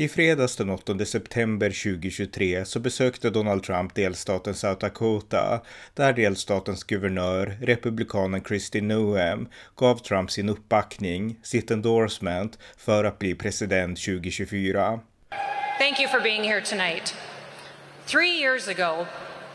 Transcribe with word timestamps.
I 0.00 0.08
fredags 0.08 0.56
den 0.56 0.70
8 0.70 1.04
september 1.04 1.70
2023 1.70 2.64
så 2.64 2.80
besökte 2.80 3.30
Donald 3.30 3.62
Trump 3.62 3.94
delstaten 3.94 4.54
South 4.54 4.80
Dakota 4.80 5.60
där 5.94 6.12
delstatens 6.12 6.84
guvernör, 6.84 7.56
republikanen 7.60 8.40
Kristi 8.40 8.80
Noem, 8.80 9.48
gav 9.76 9.98
Trump 9.98 10.30
sin 10.30 10.48
uppbackning, 10.48 11.38
sitt 11.42 11.70
endorsement, 11.70 12.58
för 12.76 13.04
att 13.04 13.18
bli 13.18 13.34
president 13.34 13.98
2024. 13.98 15.00
Thank 15.78 16.00
you 16.00 16.08
for 16.08 16.20
being 16.20 16.44
here 16.44 16.60
tonight. 16.60 17.14
Three 18.06 18.40
years 18.40 18.68
ago, 18.68 19.06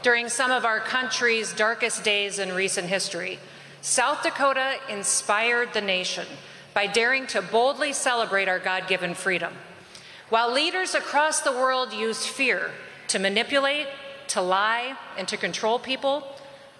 during 0.01 0.29
some 0.29 0.57
of 0.57 0.65
our 0.65 0.79
country's 0.79 1.57
darkest 1.57 2.03
days 2.03 2.39
in 2.39 2.55
recent 2.55 2.87
history, 2.87 3.39
South 3.81 4.23
Dakota 4.23 4.73
inspired 4.89 5.73
the 5.73 5.81
nation 5.81 6.25
by 6.73 6.87
daring 6.93 7.27
to 7.27 7.41
boldly 7.41 7.93
celebrate 7.93 8.49
our 8.49 8.59
God 8.59 8.89
given 8.89 9.15
freedom. 9.15 9.53
While 10.29 10.51
leaders 10.51 10.95
across 10.95 11.41
the 11.41 11.51
world 11.51 11.93
use 11.93 12.25
fear 12.25 12.71
to 13.09 13.19
manipulate, 13.19 13.87
to 14.29 14.41
lie, 14.41 14.97
and 15.17 15.27
to 15.27 15.37
control 15.37 15.79
people, 15.79 16.27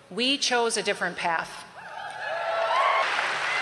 we 0.09 0.37
chose 0.37 0.77
a 0.77 0.83
different 0.83 1.17
path. 1.17 1.65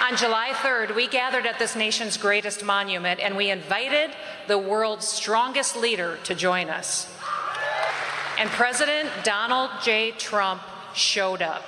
On 0.02 0.18
July 0.18 0.50
3rd, 0.54 0.96
we 0.96 1.08
gathered 1.08 1.46
at 1.46 1.60
this 1.60 1.76
nation's 1.76 2.18
greatest 2.18 2.64
monument 2.64 3.20
and 3.20 3.38
we 3.38 3.50
invited 3.50 4.12
the 4.48 4.58
world's 4.58 5.08
strongest 5.08 5.78
leader 5.78 6.18
to 6.24 6.36
join 6.36 6.70
us. 6.70 7.08
And 8.38 8.50
President 8.50 9.10
Donald 9.24 9.70
J. 9.84 10.12
Trump 10.12 10.62
showed 10.94 11.42
up. 11.42 11.64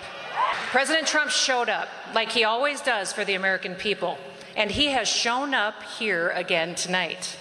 President 0.72 1.08
Trump 1.08 1.30
showed 1.30 1.70
up 1.70 1.88
like 2.16 2.32
he 2.32 2.44
always 2.44 2.82
does 2.82 3.14
for 3.14 3.24
the 3.24 3.36
American 3.36 3.76
people, 3.76 4.18
and 4.56 4.72
he 4.72 4.88
has 4.88 5.08
shown 5.08 5.54
up 5.54 5.84
here 5.84 6.30
again 6.30 6.74
tonight. 6.74 7.38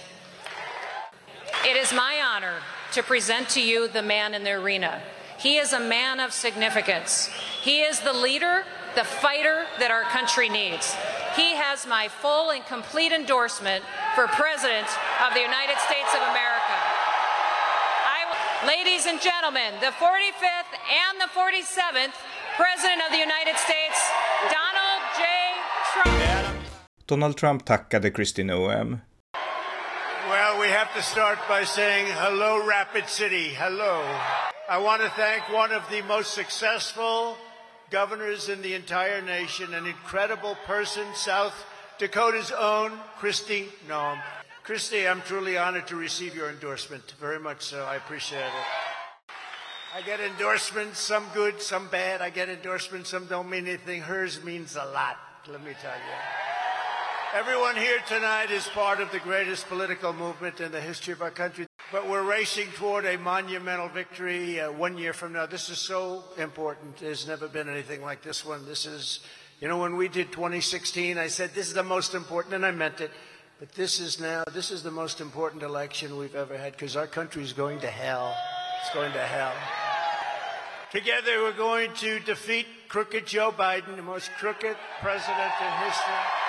It 1.65 1.77
is 1.77 1.93
my 1.93 2.19
honor 2.19 2.59
to 2.91 3.01
present 3.01 3.47
to 3.55 3.61
you 3.61 3.87
the 3.87 4.01
man 4.01 4.33
in 4.33 4.43
the 4.43 4.51
arena. 4.51 5.01
He 5.39 5.55
is 5.55 5.71
a 5.71 5.79
man 5.79 6.19
of 6.19 6.33
significance. 6.33 7.29
He 7.61 7.81
is 7.83 8.01
the 8.01 8.11
leader, 8.11 8.65
the 8.95 9.05
fighter 9.05 9.63
that 9.79 9.89
our 9.89 10.03
country 10.03 10.49
needs. 10.49 10.93
He 11.39 11.55
has 11.55 11.87
my 11.87 12.09
full 12.09 12.51
and 12.51 12.65
complete 12.65 13.13
endorsement 13.13 13.81
for 14.13 14.27
President 14.27 14.91
of 15.23 15.33
the 15.33 15.39
United 15.39 15.79
States 15.87 16.11
of 16.11 16.21
America. 16.35 16.75
I, 18.11 18.67
ladies 18.67 19.07
and 19.07 19.21
gentlemen, 19.21 19.71
the 19.79 19.95
45th 19.95 20.71
and 20.83 21.15
the 21.23 21.31
47th 21.31 22.11
President 22.59 22.99
of 23.07 23.11
the 23.15 23.23
United 23.23 23.55
States, 23.55 23.99
Donald 24.51 25.01
J. 25.15 25.23
Trump. 25.95 26.59
Donald 27.07 27.37
Trump 27.37 27.63
tackade 27.63 28.11
Kristi 28.11 28.43
Noem. 28.43 28.99
We 30.59 30.69
have 30.69 30.93
to 30.93 31.01
start 31.01 31.39
by 31.49 31.63
saying 31.63 32.05
hello, 32.09 32.65
Rapid 32.65 33.09
City. 33.09 33.49
Hello. 33.49 34.01
I 34.69 34.77
want 34.77 35.01
to 35.01 35.09
thank 35.09 35.51
one 35.51 35.71
of 35.71 35.81
the 35.89 36.01
most 36.03 36.33
successful 36.33 37.37
governors 37.89 38.49
in 38.49 38.61
the 38.61 38.73
entire 38.75 39.21
nation, 39.21 39.73
an 39.73 39.87
incredible 39.87 40.55
person, 40.65 41.03
South 41.15 41.53
Dakota's 41.97 42.51
own 42.51 42.91
Christy 43.17 43.67
Noam. 43.89 44.21
Christy, 44.63 45.07
I'm 45.07 45.21
truly 45.21 45.57
honored 45.57 45.87
to 45.87 45.95
receive 45.95 46.35
your 46.35 46.49
endorsement. 46.49 47.13
Very 47.19 47.39
much 47.39 47.63
so. 47.63 47.83
I 47.83 47.95
appreciate 47.95 48.39
it. 48.39 49.33
I 49.95 50.01
get 50.01 50.19
endorsements, 50.19 50.99
some 50.99 51.25
good, 51.33 51.61
some 51.61 51.87
bad. 51.89 52.21
I 52.21 52.29
get 52.29 52.47
endorsements, 52.49 53.09
some 53.09 53.25
don't 53.25 53.49
mean 53.49 53.67
anything. 53.67 54.01
Hers 54.01 54.43
means 54.43 54.75
a 54.75 54.85
lot, 54.85 55.17
let 55.49 55.63
me 55.63 55.73
tell 55.81 55.91
you. 55.91 56.52
Everyone 57.33 57.75
here 57.75 57.97
tonight 58.07 58.51
is 58.51 58.67
part 58.67 58.99
of 58.99 59.11
the 59.11 59.17
greatest 59.17 59.67
political 59.67 60.13
movement 60.13 60.61
in 60.61 60.71
the 60.71 60.79
history 60.79 61.13
of 61.13 61.21
our 61.23 61.31
country. 61.31 61.65
But 61.91 62.07
we're 62.07 62.21
racing 62.21 62.67
toward 62.75 63.05
a 63.05 63.17
monumental 63.17 63.87
victory 63.87 64.61
uh, 64.61 64.71
one 64.71 64.99
year 64.99 65.13
from 65.13 65.33
now. 65.33 65.47
This 65.47 65.67
is 65.67 65.79
so 65.79 66.25
important. 66.37 66.97
There's 66.97 67.27
never 67.27 67.47
been 67.47 67.67
anything 67.67 68.03
like 68.03 68.21
this 68.21 68.45
one. 68.45 68.67
This 68.67 68.85
is, 68.85 69.21
you 69.59 69.67
know, 69.67 69.79
when 69.79 69.95
we 69.95 70.09
did 70.09 70.31
2016, 70.31 71.17
I 71.17 71.25
said 71.25 71.55
this 71.55 71.69
is 71.69 71.73
the 71.73 71.81
most 71.81 72.13
important, 72.13 72.53
and 72.53 72.63
I 72.63 72.69
meant 72.69 73.01
it. 73.01 73.09
But 73.59 73.71
this 73.71 73.99
is 73.99 74.19
now, 74.19 74.43
this 74.53 74.69
is 74.69 74.83
the 74.83 74.91
most 74.91 75.19
important 75.19 75.63
election 75.63 76.17
we've 76.17 76.35
ever 76.35 76.55
had 76.55 76.73
because 76.73 76.95
our 76.95 77.07
country 77.07 77.41
is 77.41 77.51
going 77.51 77.79
to 77.79 77.89
hell. 77.89 78.37
It's 78.81 78.93
going 78.93 79.11
to 79.11 79.17
hell. 79.17 79.53
Together, 80.91 81.41
we're 81.41 81.57
going 81.57 81.91
to 81.95 82.19
defeat 82.19 82.67
crooked 82.89 83.25
Joe 83.25 83.51
Biden, 83.51 83.95
the 83.95 84.03
most 84.03 84.29
crooked 84.33 84.77
president 85.01 85.51
in 85.61 85.85
history 85.87 86.42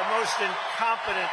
the 0.00 0.18
most 0.18 0.40
incompetent 0.40 1.28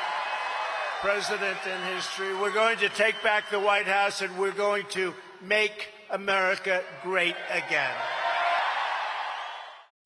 president 0.99 1.57
in 1.65 1.95
history. 1.95 2.35
We're 2.35 2.53
going 2.53 2.77
to 2.79 2.89
take 2.89 3.21
back 3.23 3.49
the 3.49 3.61
White 3.61 3.85
House 3.85 4.21
and 4.21 4.37
we're 4.37 4.51
going 4.51 4.83
to 4.89 5.13
make 5.41 5.87
America 6.09 6.83
great 7.01 7.35
again. 7.49 7.95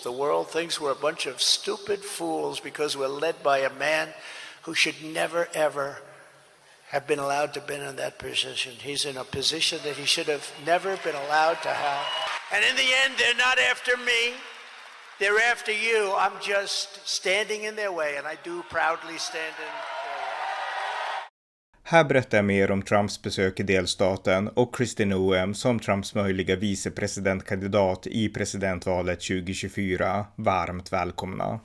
The 0.03 0.11
world 0.11 0.49
thinks 0.49 0.79
we're 0.79 0.91
a 0.91 0.95
bunch 0.95 1.25
of 1.25 1.41
stupid 1.41 2.01
fools 2.01 2.59
because 2.59 2.95
we're 2.95 3.07
led 3.07 3.41
by 3.41 3.59
a 3.59 3.73
man 3.73 4.09
who 4.63 4.75
should 4.75 4.95
never, 5.03 5.47
ever 5.55 5.97
have 6.89 7.07
been 7.07 7.19
allowed 7.19 7.55
to 7.55 7.61
be 7.61 7.73
in 7.73 7.95
that 7.95 8.19
position. 8.19 8.73
He's 8.79 9.05
in 9.05 9.17
a 9.17 9.23
position 9.23 9.79
that 9.85 9.95
he 9.95 10.05
should 10.05 10.28
have 10.28 10.51
never 10.67 10.97
been 10.97 11.16
allowed 11.16 11.63
to 11.63 11.69
have. 11.69 12.05
And 12.53 12.63
in 12.63 12.75
the 12.75 12.93
end, 13.05 13.16
they're 13.17 13.33
not 13.35 13.57
after 13.57 13.97
me. 13.97 14.33
They're 15.22 15.52
after 15.54 15.72
you. 15.72 16.16
I'm 16.18 16.38
just 16.42 16.90
standing 17.06 17.64
in 17.64 17.76
their 17.76 17.92
way, 17.92 18.18
and 18.18 18.26
I 18.28 18.36
do 18.44 18.64
proudly 18.70 19.20
stand 19.20 19.56
in 19.59 19.74
Här 21.84 22.04
berättar 22.04 22.38
jag 22.38 22.46
mer 22.46 22.72
om 22.72 22.82
Trumps 22.82 23.22
besök 23.22 23.59
i 23.59 23.64
delstaten 23.64 24.48
och 24.48 24.76
Kristi 24.76 25.06
Noem 25.06 25.54
som 25.54 25.80
Trumps 25.80 26.16
möjliga 26.16 26.56
vicepresidentkandidat 26.56 28.08
i 28.08 28.30
presidentvalet 28.30 29.20
2024. 29.20 30.26
Varmt 30.36 30.94
välkomna! 30.94 31.59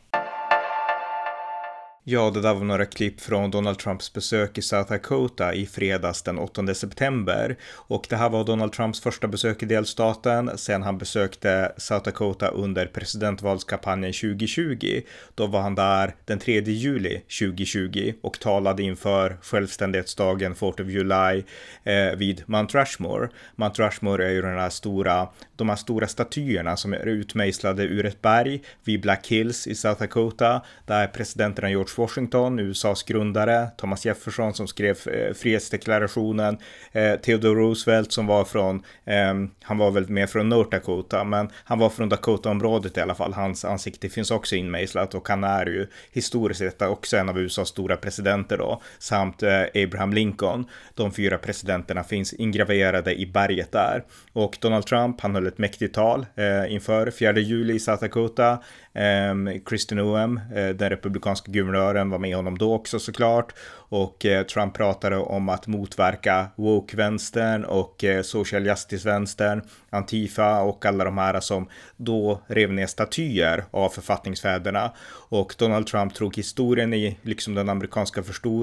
Ja, 2.08 2.30
det 2.30 2.40
där 2.40 2.54
var 2.54 2.64
några 2.64 2.86
klipp 2.86 3.20
från 3.20 3.50
Donald 3.50 3.78
Trumps 3.78 4.12
besök 4.12 4.58
i 4.58 4.62
South 4.62 4.92
Dakota 4.92 5.54
i 5.54 5.66
fredags 5.66 6.22
den 6.22 6.38
8 6.38 6.74
september. 6.74 7.56
Och 7.72 8.06
det 8.08 8.16
här 8.16 8.28
var 8.28 8.44
Donald 8.44 8.72
Trumps 8.72 9.00
första 9.00 9.28
besök 9.28 9.62
i 9.62 9.66
delstaten 9.66 10.50
sen 10.58 10.82
han 10.82 10.98
besökte 10.98 11.72
South 11.76 12.04
Dakota 12.04 12.48
under 12.48 12.86
presidentvalskampanjen 12.86 14.12
2020. 14.12 15.00
Då 15.34 15.46
var 15.46 15.60
han 15.60 15.74
där 15.74 16.14
den 16.24 16.38
3 16.38 16.60
juli 16.60 17.22
2020 17.40 18.12
och 18.22 18.40
talade 18.40 18.82
inför 18.82 19.36
självständighetsdagen 19.42 20.54
4th 20.54 20.82
of 20.82 20.88
July 20.88 21.44
eh, 21.84 22.16
vid 22.16 22.42
Mount 22.46 22.78
Rushmore. 22.78 23.28
Mount 23.56 23.82
Rushmore 23.82 24.26
är 24.26 24.30
ju 24.30 24.42
den 24.42 24.58
här 24.58 24.70
stora, 24.70 25.28
de 25.56 25.68
här 25.68 25.76
stora 25.76 26.06
statyerna 26.06 26.76
som 26.76 26.92
är 26.92 27.06
utmejslade 27.06 27.82
ur 27.82 28.06
ett 28.06 28.22
berg 28.22 28.62
vid 28.84 29.00
Black 29.00 29.26
Hills 29.26 29.66
i 29.66 29.74
South 29.74 30.00
Dakota 30.00 30.62
där 30.84 31.06
presidenterna 31.06 31.70
George 31.70 31.95
Washington, 31.98 32.58
USAs 32.58 33.02
grundare, 33.02 33.68
Thomas 33.76 34.06
Jefferson 34.06 34.54
som 34.54 34.68
skrev 34.68 34.98
eh, 35.08 35.34
frihetsdeklarationen, 35.34 36.58
eh, 36.92 37.14
Theodore 37.14 37.60
Roosevelt 37.60 38.12
som 38.12 38.26
var 38.26 38.44
från, 38.44 38.82
eh, 39.04 39.34
han 39.62 39.78
var 39.78 39.90
väl 39.90 40.08
mer 40.08 40.26
från 40.26 40.48
North 40.48 40.70
Dakota, 40.70 41.24
men 41.24 41.48
han 41.64 41.78
var 41.78 41.88
från 41.88 42.08
Dakota-området 42.08 42.96
i 42.96 43.00
alla 43.00 43.14
fall. 43.14 43.32
Hans 43.32 43.64
ansikte 43.64 44.08
finns 44.08 44.30
också 44.30 44.56
inmejslat 44.56 45.14
och 45.14 45.28
han 45.28 45.44
är 45.44 45.66
ju 45.66 45.86
historiskt 46.12 46.60
sett 46.60 46.82
också 46.82 47.16
en 47.16 47.28
av 47.28 47.38
USAs 47.38 47.68
stora 47.68 47.96
presidenter 47.96 48.58
då, 48.58 48.82
samt 48.98 49.42
eh, 49.42 49.62
Abraham 49.74 50.12
Lincoln. 50.12 50.66
De 50.94 51.12
fyra 51.12 51.38
presidenterna 51.38 52.04
finns 52.04 52.32
ingraverade 52.32 53.14
i 53.14 53.26
berget 53.26 53.72
där. 53.72 54.04
Och 54.32 54.58
Donald 54.60 54.86
Trump, 54.86 55.20
han 55.20 55.34
höll 55.34 55.46
ett 55.46 55.58
mäktigt 55.58 55.94
tal 55.94 56.26
eh, 56.34 56.72
inför 56.72 57.10
4 57.10 57.38
juli 57.38 57.74
i 57.74 57.80
South 57.80 58.02
Dakota. 58.02 58.58
Eh, 58.92 59.60
Kristen 59.66 59.98
Noem, 59.98 60.40
eh, 60.54 60.68
den 60.68 60.90
republikanska 60.90 61.52
guvernören, 61.52 61.85
var 62.10 62.18
med 62.18 62.36
honom 62.36 62.58
då 62.58 62.74
också 62.74 62.98
såklart 62.98 63.54
och 63.88 64.26
eh, 64.26 64.46
Trump 64.46 64.74
pratade 64.74 65.16
om 65.16 65.48
att 65.48 65.66
motverka 65.66 66.46
woke-vänstern 66.56 67.64
och 67.64 68.04
eh, 68.04 68.22
social 68.22 68.66
justice-vänstern, 68.66 69.62
Antifa 69.90 70.60
och 70.60 70.86
alla 70.86 71.04
de 71.04 71.18
här 71.18 71.40
som 71.40 71.68
då 71.96 72.42
rev 72.46 72.72
ner 72.72 72.86
statyer 72.86 73.64
av 73.70 73.88
författningsfäderna. 73.88 74.92
Och 75.28 75.54
Donald 75.58 75.86
Trump 75.86 76.14
tog 76.14 76.36
historien 76.36 76.94
i, 76.94 77.18
liksom 77.22 77.54
den 77.54 77.68
amerikanska 77.68 78.22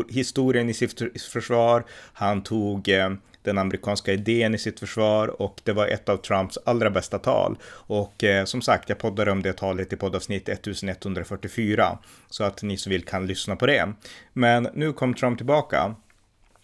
historien 0.09 0.69
i 0.69 0.73
sitt 0.73 1.21
försvar. 1.31 1.83
Han 2.13 2.43
tog 2.43 2.89
eh, 2.89 3.09
den 3.43 3.57
amerikanska 3.57 4.13
idén 4.13 4.55
i 4.55 4.57
sitt 4.57 4.79
försvar 4.79 5.41
och 5.41 5.61
det 5.63 5.73
var 5.73 5.87
ett 5.87 6.09
av 6.09 6.17
Trumps 6.17 6.57
allra 6.65 6.89
bästa 6.89 7.19
tal. 7.19 7.57
Och 7.65 8.23
eh, 8.23 8.45
som 8.45 8.61
sagt, 8.61 8.89
jag 8.89 8.97
poddade 8.97 9.31
om 9.31 9.41
det 9.41 9.53
talet 9.53 9.93
i 9.93 9.95
poddavsnitt 9.95 10.49
1144 10.49 11.97
så 12.29 12.43
att 12.43 12.63
ni 12.63 12.77
som 12.77 12.89
vill 12.89 13.05
kan 13.05 13.27
lyssna 13.27 13.55
på 13.55 13.65
det. 13.65 13.93
Men 14.33 14.67
nu 14.73 14.93
kom 14.93 15.12
Trump 15.13 15.37
tillbaka 15.37 15.95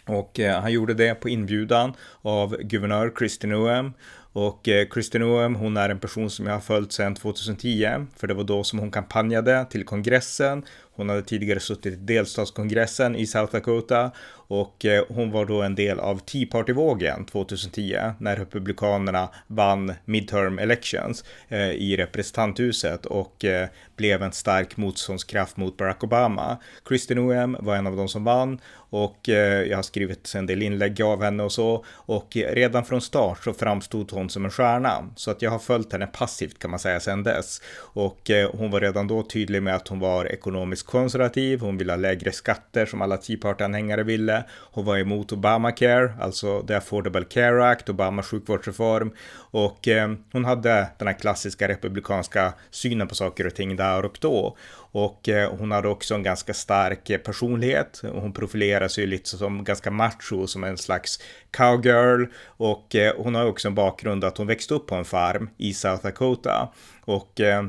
och 0.06 0.40
eh, 0.40 0.62
han 0.62 0.72
gjorde 0.72 0.94
det 0.94 1.16
på 1.16 1.30
inbjudan 1.30 1.94
av 2.22 2.58
guvernör 2.58 3.12
Kristin 3.16 3.50
Noem 3.50 3.94
och 4.34 4.68
eh, 4.68 4.88
Kristi 4.88 5.20
Noem, 5.20 5.56
hon 5.56 5.78
är 5.78 5.90
en 5.90 6.00
person 6.00 6.30
som 6.30 6.48
jag 6.48 6.54
har 6.54 6.60
följt 6.60 6.92
sedan 6.92 7.16
2010, 7.16 8.06
för 8.18 8.28
det 8.28 8.34
var 8.34 8.44
då 8.44 8.64
som 8.64 8.80
hon 8.80 8.92
kampanjade 8.92 9.66
till 9.70 9.86
kongressen. 9.86 10.66
Hon 11.00 11.10
hade 11.10 11.22
tidigare 11.22 11.60
suttit 11.60 11.94
i 11.94 11.96
delstatskongressen 11.96 13.16
i 13.16 13.28
South 13.28 13.52
Dakota 13.52 14.12
och 14.50 14.86
eh, 14.86 15.04
hon 15.10 15.32
var 15.32 15.46
då 15.46 15.62
en 15.62 15.76
del 15.76 16.00
av 16.00 16.20
Tea 16.20 16.48
Party-vågen 16.52 17.26
2010 17.26 17.98
när 18.20 18.36
Republikanerna 18.36 19.30
vann 19.48 19.94
midterm 20.06 20.60
elections 20.60 21.24
eh, 21.48 21.70
i 21.70 21.98
representanthuset 21.98 23.06
och 23.06 23.46
eh, 23.46 23.68
blev 23.96 24.24
en 24.24 24.32
stark 24.32 24.78
motståndskraft 24.78 25.58
mot 25.58 25.78
Barack 25.78 26.04
Obama. 26.04 26.58
Kristin 26.86 27.18
Noem 27.18 27.58
var 27.60 27.76
en 27.76 27.88
av 27.88 27.96
de 27.96 28.08
som 28.08 28.24
vann 28.24 28.60
och 28.92 29.20
jag 29.68 29.76
har 29.76 29.84
skrivit 29.84 30.34
en 30.36 30.46
del 30.46 30.62
inlägg 30.62 31.02
av 31.02 31.24
henne 31.24 31.44
och 31.44 31.52
så. 31.52 31.86
Och 31.90 32.28
redan 32.36 32.86
från 32.86 33.02
start 33.02 33.44
så 33.44 33.54
framstod 33.54 34.12
hon 34.12 34.30
som 34.30 34.46
en 34.46 34.52
stjärna. 34.52 35.10
Så 35.16 35.32
att 35.32 35.42
jag 35.42 35.52
har 35.52 35.60
följt 35.60 35.94
henne 35.94 36.08
passivt 36.08 36.60
kan 36.60 36.70
man 36.70 36.80
säga 36.80 37.00
sedan 37.00 37.24
dess. 37.24 37.62
Och 37.78 38.32
hon 38.54 38.72
var 38.72 38.82
redan 38.82 39.08
då 39.08 39.24
tydlig 39.24 39.64
med 39.64 39.76
att 39.76 39.88
hon 39.88 40.00
var 40.00 40.26
ekonomisk 40.26 40.88
konservativ, 40.90 41.60
hon 41.60 41.78
ville 41.78 41.92
ha 41.92 41.98
lägre 41.98 42.32
skatter 42.32 42.86
som 42.86 43.02
alla 43.02 43.18
Tea 43.18 43.38
Party-anhängare 43.38 44.04
ville. 44.04 44.44
Hon 44.72 44.86
var 44.86 44.98
emot 44.98 45.32
Obamacare, 45.32 46.14
alltså 46.22 46.62
The 46.62 46.74
Affordable 46.74 47.24
Care 47.24 47.70
Act, 47.70 47.90
Obamas 47.90 48.28
sjukvårdsreform. 48.28 49.12
Och 49.52 49.88
eh, 49.88 50.14
hon 50.32 50.46
hade 50.46 50.88
den 50.98 51.08
här 51.08 51.20
klassiska 51.20 51.68
republikanska 51.68 52.54
synen 52.72 53.08
på 53.08 53.16
saker 53.16 53.48
och 53.48 53.56
ting 53.56 53.76
där 53.76 54.06
och 54.06 54.18
då. 54.22 54.58
Och 54.92 55.30
eh, 55.30 55.52
hon 55.58 55.72
hade 55.72 55.88
också 55.88 56.16
en 56.16 56.24
ganska 56.24 56.54
stark 56.54 57.24
personlighet. 57.24 58.02
Hon 58.14 58.34
profilerar 58.34 58.88
sig 58.88 59.08
lite 59.08 59.30
som 59.30 59.64
ganska 59.64 59.92
macho, 59.92 60.48
som 60.48 60.64
en 60.64 60.78
slags 60.78 61.20
cowgirl. 61.52 62.26
Och 62.48 62.96
eh, 62.96 63.14
hon 63.18 63.36
har 63.36 63.46
också 63.46 63.68
en 63.68 63.76
bakgrund 63.76 64.24
att 64.24 64.38
hon 64.38 64.48
växte 64.48 64.74
upp 64.74 64.88
på 64.88 64.96
en 64.96 65.06
farm 65.06 65.50
i 65.58 65.74
South 65.74 66.04
Dakota. 66.04 66.70
Och 67.06 67.40
eh, 67.42 67.64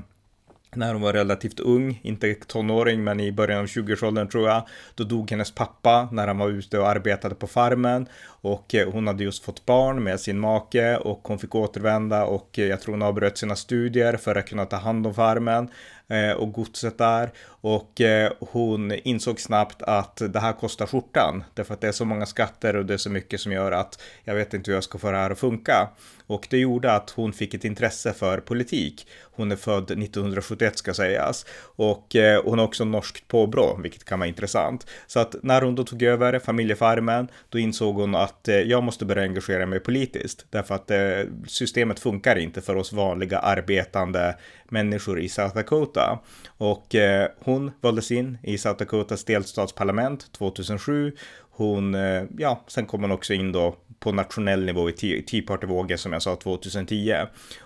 när 0.75 0.93
hon 0.93 1.03
var 1.03 1.13
relativt 1.13 1.61
ung, 1.61 2.01
inte 2.03 2.35
tonåring 2.35 3.05
men 3.05 3.21
i 3.21 3.33
början 3.33 3.61
av 3.61 3.67
20-årsåldern 3.67 4.29
tror 4.29 4.49
jag. 4.49 4.63
Då 4.95 5.05
dog 5.05 5.31
hennes 5.31 5.55
pappa 5.55 6.09
när 6.13 6.27
han 6.27 6.39
var 6.39 6.49
ute 6.49 6.79
och 6.79 6.89
arbetade 6.89 7.35
på 7.35 7.47
farmen 7.47 8.07
och 8.25 8.75
eh, 8.75 8.93
hon 8.93 9.07
hade 9.07 9.25
just 9.25 9.45
fått 9.45 9.67
barn 9.67 10.03
med 10.03 10.21
sin 10.21 10.39
make 10.39 10.97
och 10.97 11.21
hon 11.29 11.39
fick 11.39 11.55
återvända 11.55 12.25
och 12.25 12.59
eh, 12.59 12.67
jag 12.67 12.81
tror 12.81 12.95
hon 12.95 13.03
avbröt 13.03 13.39
sina 13.39 13.57
studier 13.57 14.17
för 14.17 14.35
att 14.35 14.49
kunna 14.49 14.67
ta 14.67 14.77
hand 14.77 15.07
om 15.07 15.15
farmen 15.15 15.69
Eh, 16.11 16.33
och 16.33 16.53
godset 16.53 16.99
där. 16.99 17.31
Och 17.47 18.01
eh, 18.01 18.33
hon 18.41 18.93
insåg 18.93 19.41
snabbt 19.41 19.83
att 19.83 20.23
det 20.29 20.41
här 20.41 20.53
kostar 20.53 20.87
skjortan. 20.87 21.45
Därför 21.55 21.75
att 21.75 21.81
det 21.81 21.89
är 21.89 21.93
så 21.93 22.05
många 22.05 22.27
skatter 22.27 22.77
och 22.77 22.87
det 22.87 22.95
är 22.95 22.99
så 22.99 23.11
mycket 23.11 23.41
som 23.41 23.53
gör 23.53 23.73
att 23.73 24.03
jag 24.25 24.35
vet 24.35 24.55
inte 24.55 24.71
hur 24.71 24.77
jag 24.77 24.85
ska 24.85 24.99
få 24.99 25.11
det 25.11 25.17
här 25.17 25.31
att 25.31 25.39
funka. 25.39 25.89
Och 26.27 26.47
det 26.51 26.59
gjorde 26.59 26.93
att 26.93 27.11
hon 27.11 27.33
fick 27.33 27.55
ett 27.55 27.65
intresse 27.65 28.13
för 28.13 28.41
politik. 28.41 29.07
Hon 29.23 29.53
är 29.53 29.57
född 29.57 29.91
1971 29.91 30.79
ska 30.79 30.95
sägas. 30.95 31.47
Och 31.77 32.17
eh, 32.17 32.43
hon 32.45 32.59
har 32.59 32.67
också 32.67 32.85
norskt 32.85 33.29
påbrå, 33.29 33.79
vilket 33.83 34.05
kan 34.05 34.19
vara 34.19 34.29
intressant. 34.29 34.87
Så 35.07 35.21
att 35.21 35.37
när 35.43 35.63
hon 35.63 35.75
då 35.75 35.85
tog 35.85 36.03
över 36.03 36.39
familjefarmen, 36.39 37.29
då 37.49 37.59
insåg 37.59 37.95
hon 37.95 38.15
att 38.15 38.31
att 38.41 38.49
eh, 38.49 38.55
jag 38.57 38.83
måste 38.83 39.05
börja 39.05 39.23
engagera 39.23 39.67
mig 39.67 39.81
politiskt. 39.81 40.47
Därför 40.51 40.75
att 40.75 40.91
eh, 40.91 40.99
systemet 41.47 42.01
funkar 42.01 42.37
inte 42.37 42.61
för 42.61 42.77
oss 42.77 42.93
vanliga 42.93 43.39
arbetande 43.39 44.37
människor 44.69 45.21
i 45.21 45.29
South 45.29 45.55
Dakota. 45.55 46.00
Och 46.49 46.95
eh, 46.95 47.29
hon 47.39 47.71
valdes 47.81 48.11
in 48.11 48.39
i 48.43 48.59
South 48.59 48.79
Dakotas 48.79 49.25
delstatsparlament 49.25 50.33
2007. 50.33 51.13
Hon, 51.51 51.95
eh, 51.95 52.23
ja, 52.39 52.65
sen 52.67 52.87
kom 52.87 53.01
hon 53.01 53.13
också 53.13 53.35
in 53.35 53.53
då 53.53 53.77
på 53.99 54.13
nationell 54.13 54.65
nivå 54.65 54.91
i 54.91 55.23
Tea 55.23 55.43
Party-vågen 55.47 55.99
som 55.99 56.13
jag 56.13 56.23
sa 56.23 56.37
2010. 56.37 57.15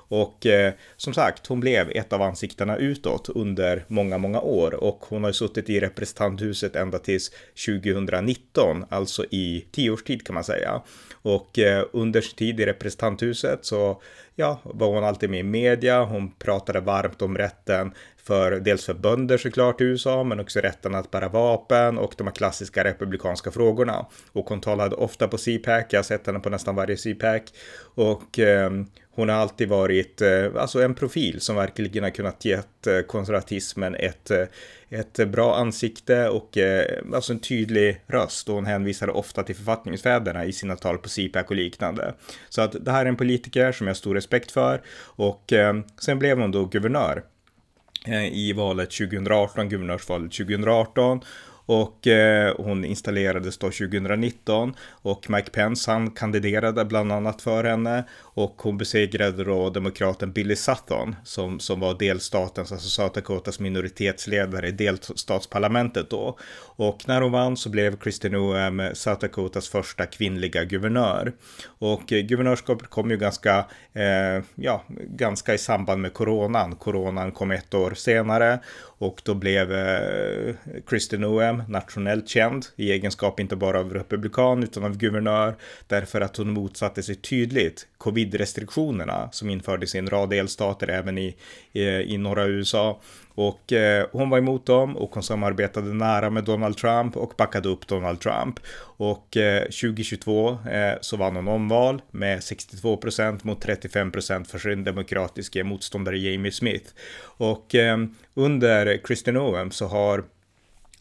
Och 0.09 0.47
eh, 0.47 0.73
som 0.97 1.15
sagt, 1.15 1.47
hon 1.47 1.61
blev 1.61 1.91
ett 1.91 2.13
av 2.13 2.23
ansiktena 2.23 2.77
utåt 2.77 3.29
under 3.29 3.85
många, 3.89 4.19
många 4.19 4.41
år 4.41 4.75
och 4.75 5.05
hon 5.09 5.23
har 5.23 5.31
ju 5.31 5.35
suttit 5.35 5.71
i 5.71 5.81
representanthuset 5.81 6.77
ända 6.77 6.99
tills 6.99 7.31
2019, 7.67 8.85
alltså 8.89 9.25
i 9.31 9.67
tio 9.73 9.91
års 9.91 10.03
tid 10.03 10.27
kan 10.27 10.35
man 10.35 10.45
säga. 10.45 10.83
Och 11.23 11.59
eh, 11.59 11.85
under 11.93 12.21
sin 12.21 12.37
tid 12.37 12.61
i 12.61 12.67
representanthuset 12.67 13.59
så 13.63 14.03
ja, 14.35 14.61
var 14.65 14.87
hon 14.87 15.05
alltid 15.05 15.31
med 15.31 15.41
i 15.41 15.43
media. 15.43 16.05
Hon 16.05 16.33
pratade 16.33 16.81
varmt 16.81 17.23
om 17.23 17.39
rätten 17.39 17.93
för 18.17 18.53
dels 18.53 18.85
för 18.85 18.95
bönder 18.95 19.39
såklart 19.39 19.81
i 19.81 19.85
USA, 19.85 20.25
men 20.25 20.41
också 20.41 20.61
rätten 20.61 20.95
att 20.95 21.11
bära 21.11 21.29
vapen 21.29 21.99
och 21.99 22.15
de 22.19 22.27
här 22.27 22.35
klassiska 22.35 22.85
republikanska 22.85 23.51
frågorna. 23.51 24.07
Och 24.33 24.49
hon 24.49 24.61
talade 24.61 24.97
ofta 24.97 25.29
på 25.29 25.39
CPAC. 25.39 25.85
Jag 25.91 25.99
har 25.99 26.03
sett 26.03 26.27
henne 26.27 26.41
på 26.41 26.51
nästan 26.51 26.75
varje 26.75 26.97
CPAC 26.97 27.43
och 27.95 28.39
eh, 28.39 28.71
hon 29.15 29.29
har 29.29 29.37
alltid 29.37 29.69
varit 29.69 30.23
eh, 30.23 30.47
alltså 30.57 30.83
en 30.83 30.95
profil 30.95 31.41
som 31.41 31.57
verkligen 31.57 32.05
har 32.05 32.11
kunnat 32.11 32.45
ge 32.45 32.53
eh, 32.53 33.01
konservatismen 33.07 33.95
ett, 33.95 34.31
eh, 34.31 34.45
ett 34.91 35.29
bra 35.29 35.57
ansikte 35.57 36.29
och 36.29 36.59
eh, 36.59 37.03
alltså 37.15 37.33
en 37.33 37.39
tydlig 37.39 38.01
röst 38.07 38.49
och 38.49 38.55
hon 38.55 38.67
hänvisade 38.67 39.13
ofta 39.13 39.43
till 39.43 39.57
författningsfäderna 39.57 40.45
i 40.45 40.53
sina 40.53 40.77
tal 40.77 40.99
på 40.99 41.09
CPAC 41.09 41.47
och 41.47 41.57
liknande. 41.57 42.15
Så 42.49 42.63
att 42.63 42.85
det 42.85 42.91
här 42.91 43.05
är 43.05 43.09
en 43.09 43.17
politiker 43.17 43.73
som 43.73 43.87
jag 43.87 43.95
har 43.95 43.97
stor 43.97 44.15
respekt 44.15 44.53
för 44.53 44.83
och 45.01 45.53
eh, 45.53 45.75
sen 46.01 46.19
blev 46.19 46.39
hon 46.39 46.51
då 46.51 46.65
guvernör 46.65 47.23
i 48.33 48.53
valet 48.53 48.91
2018, 48.91 49.69
guvernörsvalet 49.69 50.33
2018 50.33 51.21
och 51.67 52.07
eh, 52.07 52.55
hon 52.57 52.85
installerades 52.85 53.59
då 53.59 53.67
2019 53.67 54.75
och 54.91 55.31
Mike 55.31 55.51
Pence 55.51 55.91
han 55.91 56.11
kandiderade 56.11 56.85
bland 56.85 57.13
annat 57.13 57.43
för 57.43 57.65
henne 57.65 58.05
och 58.21 58.63
hon 58.63 58.79
besegrade 58.79 59.45
då 59.45 59.71
demokraten 59.71 60.33
Billy 60.33 60.57
Sutton 60.57 61.17
som, 61.25 61.61
som 61.61 61.81
var 61.81 61.99
delstatens, 61.99 62.73
alltså 62.73 62.89
South 62.89 63.15
Dakotas 63.15 63.61
minoritetsledare 63.61 64.69
i 64.69 64.73
delstatsparlamentet 64.73 66.11
då. 66.11 66.39
Och 66.77 67.09
när 67.09 67.21
hon 67.21 67.33
vann 67.33 67.57
så 67.57 67.71
blev 67.71 67.97
Kristin 67.97 68.33
Noem 68.33 68.83
South 68.95 69.21
Dakotas 69.21 69.69
första 69.69 70.07
kvinnliga 70.07 70.65
guvernör. 70.65 71.33
Och 71.67 72.13
eh, 72.13 72.21
guvernörskapet 72.21 72.91
kom 72.91 73.11
ju 73.11 73.17
ganska, 73.17 73.59
eh, 73.93 74.45
ja, 74.55 74.85
ganska 75.09 75.55
i 75.55 75.59
samband 75.59 76.03
med 76.03 76.13
coronan. 76.13 76.77
Coronan 76.77 77.33
kom 77.33 77.51
ett 77.51 77.75
år 77.75 77.95
senare 77.95 78.59
och 79.05 79.21
då 79.25 79.35
blev 79.35 79.73
eh, 79.73 80.55
Kristi 80.87 81.19
Noem 81.19 81.63
nationellt 81.69 82.29
känd 82.29 82.67
i 82.77 82.93
egenskap 82.93 83.41
inte 83.41 83.57
bara 83.57 83.81
av 83.81 83.95
republikan 83.95 84.63
utan 84.63 84.85
av 84.85 84.97
guvernör 84.97 85.55
därför 85.87 86.21
att 86.21 86.37
hon 86.37 86.51
motsatte 86.51 87.03
sig 87.03 87.15
tydligt 87.15 87.87
covid-restriktionerna 87.99 89.29
som 89.33 89.51
infördes 89.51 89.95
i 89.95 89.99
en 89.99 90.11
rad 90.11 90.31
delstater 90.31 90.91
även 90.91 91.19
i, 91.19 91.37
i, 91.73 91.85
i 91.85 92.19
norra 92.19 92.47
USA. 92.47 93.01
Och 93.35 93.73
eh, 93.73 94.07
hon 94.13 94.31
var 94.31 94.39
emot 94.39 94.67
dem 94.67 94.97
och 94.97 95.15
hon 95.15 95.23
samarbetade 95.23 95.95
nära 95.95 96.31
med 96.31 96.45
Donald 96.45 96.77
Trump 96.77 97.17
och 97.17 97.33
backade 97.39 97.69
upp 97.69 97.87
Donald 97.87 98.21
Trump. 98.21 98.61
Och 98.97 99.37
eh, 99.37 99.63
2022 99.63 100.51
eh, 100.51 100.93
så 101.01 101.17
vann 101.17 101.37
hon 101.37 101.49
omval 101.49 102.03
med 102.11 102.45
62 102.45 102.97
procent 102.97 103.45
mot 103.45 103.61
35 103.61 104.13
procent 104.13 104.51
för 104.51 104.59
sin 104.59 104.85
demokratiska 104.85 105.65
motståndare 105.65 106.19
Jamie 106.19 106.53
Smith. 106.53 106.93
Och 107.23 107.75
eh, 107.75 107.99
under 108.35 108.97
Kristin 109.05 109.37
Owen 109.37 109.71
så 109.71 109.87
har 109.87 110.25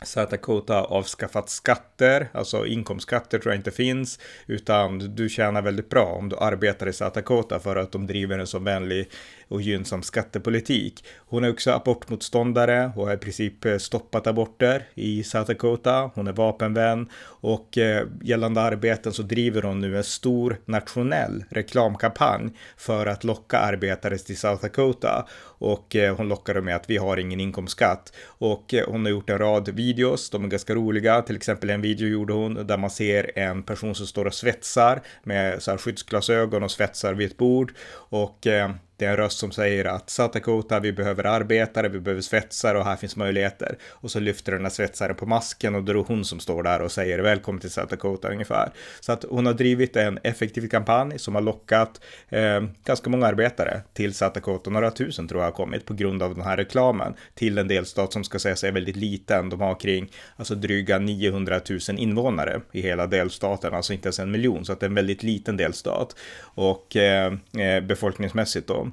South 0.06 0.32
Dakota 0.32 0.84
avskaffat 0.84 1.50
skatter, 1.50 2.28
alltså 2.32 2.66
inkomstskatter 2.66 3.40
tror 3.40 3.54
jag 3.54 3.60
inte 3.60 3.72
finns, 3.72 4.20
utan 4.48 5.16
du 5.16 5.30
tjänar 5.30 5.62
väldigt 5.62 5.90
bra 5.90 6.06
om 6.06 6.30
du 6.30 6.38
arbetar 6.38 6.88
i 6.88 6.94
South 6.94 7.16
Dakota 7.16 7.60
för 7.60 7.76
att 7.76 7.92
de 7.92 8.08
driver 8.08 8.40
en 8.40 8.48
så 8.48 8.60
vänlig 8.60 9.10
och 9.54 9.62
gynnsam 9.62 10.04
skattepolitik. 10.04 11.06
Hon 11.18 11.44
är 11.44 11.50
också 11.50 11.72
abortmotståndare 11.72 12.92
och 12.96 13.08
har 13.08 13.14
i 13.14 13.18
princip 13.18 13.66
eh, 13.66 13.78
stoppat 13.78 14.28
aborter 14.28 14.88
i 14.94 15.24
South 15.24 15.48
Dakota. 15.48 16.12
Hon 16.16 16.28
är 16.28 16.34
vapenvän 16.34 17.10
och 17.26 17.78
eh, 17.78 18.08
gällande 18.22 18.62
arbeten 18.62 19.14
så 19.14 19.22
driver 19.22 19.62
hon 19.62 19.80
nu 19.80 19.98
en 19.98 20.04
stor 20.04 20.58
nationell 20.66 21.44
reklamkampanj 21.50 22.50
för 22.78 23.06
att 23.06 23.24
locka 23.24 23.58
arbetare 23.58 24.18
till 24.18 24.38
South 24.38 24.62
Dakota 24.62 25.28
och 25.44 25.96
eh, 25.96 26.16
hon 26.16 26.30
lockar 26.30 26.54
dem 26.54 26.66
med 26.66 26.76
att 26.76 26.90
vi 26.90 26.98
har 26.98 27.18
ingen 27.18 27.40
inkomstskatt 27.40 28.14
och 28.26 28.74
hon 28.88 29.06
har 29.06 29.12
gjort 29.12 29.30
en 29.30 29.38
rad 29.38 29.70
videos, 29.70 30.30
de 30.30 30.44
är 30.44 30.48
ganska 30.48 30.76
roliga. 30.76 31.22
Till 31.22 31.36
exempel 31.36 31.70
en 31.70 31.82
video 31.82 32.08
gjorde 32.08 32.34
hon 32.34 32.68
där 32.68 32.78
man 32.78 32.90
ser 32.90 33.40
en 33.40 33.64
person 33.64 33.96
som 33.96 34.08
står 34.08 34.26
och 34.26 34.34
svetsar 34.34 35.02
med 35.24 35.64
så 35.64 35.72
här 35.72 35.78
skyddsglasögon 35.78 36.64
och 36.64 36.72
svetsar 36.72 37.14
vid 37.14 37.32
ett 37.32 37.38
bord. 37.38 37.74
Och 37.94 38.48
eh, 38.48 38.72
det 38.98 39.06
är 39.06 39.10
en 39.10 39.18
röst 39.18 39.40
som 39.40 39.52
säger 39.52 39.86
att 39.86 40.10
South 40.10 40.34
Dakota, 40.34 40.80
vi 40.80 40.94
behöver 40.94 41.24
arbetare, 41.24 41.90
vi 41.90 42.00
behöver 42.00 42.22
svetsare 42.22 42.78
och 42.78 42.86
här 42.86 42.96
finns 42.96 43.16
möjligheter. 43.16 43.78
Och 43.90 44.12
så 44.12 44.20
lyfter 44.20 44.52
den 44.52 44.62
här 44.62 44.70
svetsaren 44.70 45.16
på 45.16 45.26
masken 45.26 45.76
och 45.76 45.84
då 45.84 45.92
är 45.92 45.96
det 45.96 46.04
hon 46.08 46.26
som 46.26 46.40
står 46.40 46.64
där 46.64 46.82
och 46.82 46.92
säger 46.92 47.20
välkommen 47.20 47.62
till 47.62 47.70
South 47.70 47.90
Dakota 47.90 48.32
ungefär. 48.32 48.72
Så 49.00 49.12
att 49.12 49.26
hon 49.30 49.46
har 49.46 49.54
drivit 49.54 49.96
en 49.96 50.20
effektiv 50.24 50.68
kampanj 50.68 51.20
som 51.20 51.36
har 51.36 51.42
lockat 51.42 52.02
eh, 52.30 52.62
ganska 52.86 53.10
många 53.10 53.28
arbetare 53.28 53.82
till 53.94 54.14
South 54.14 54.34
Dakota. 54.34 54.70
Några 54.70 54.92
tusen 54.92 55.28
tror 55.28 55.42
jag 55.42 55.48
har 55.48 55.56
kommit 55.56 55.86
på 55.86 55.94
grund 55.94 56.24
av 56.24 56.36
den 56.36 56.44
här 56.44 56.58
reklamen 56.58 57.14
till 57.34 57.58
en 57.58 57.68
delstat 57.68 58.14
som 58.14 58.24
ska 58.24 58.40
sägas 58.40 58.64
är 58.64 58.72
väldigt 58.72 58.96
liten. 58.96 59.50
De 59.50 59.62
har 59.62 59.80
kring 59.80 60.12
alltså 60.36 60.56
dryga 60.56 61.00
900 61.00 61.60
000 61.70 61.80
invånare 61.98 62.62
i 62.72 62.82
hela 62.82 63.08
delstaten, 63.08 63.74
alltså 63.74 63.94
inte 63.94 64.08
ens 64.08 64.20
en 64.20 64.32
miljon, 64.32 64.66
så 64.66 64.74
att 64.74 64.80
det 64.80 64.86
är 64.86 64.90
en 64.90 64.96
väldigt 64.96 65.24
liten 65.24 65.58
delstat. 65.58 66.16
Och 66.42 66.96
eh, 66.96 67.34
eh 67.58 67.82
befolkningsmässigt 67.82 68.68
då. 68.68 68.92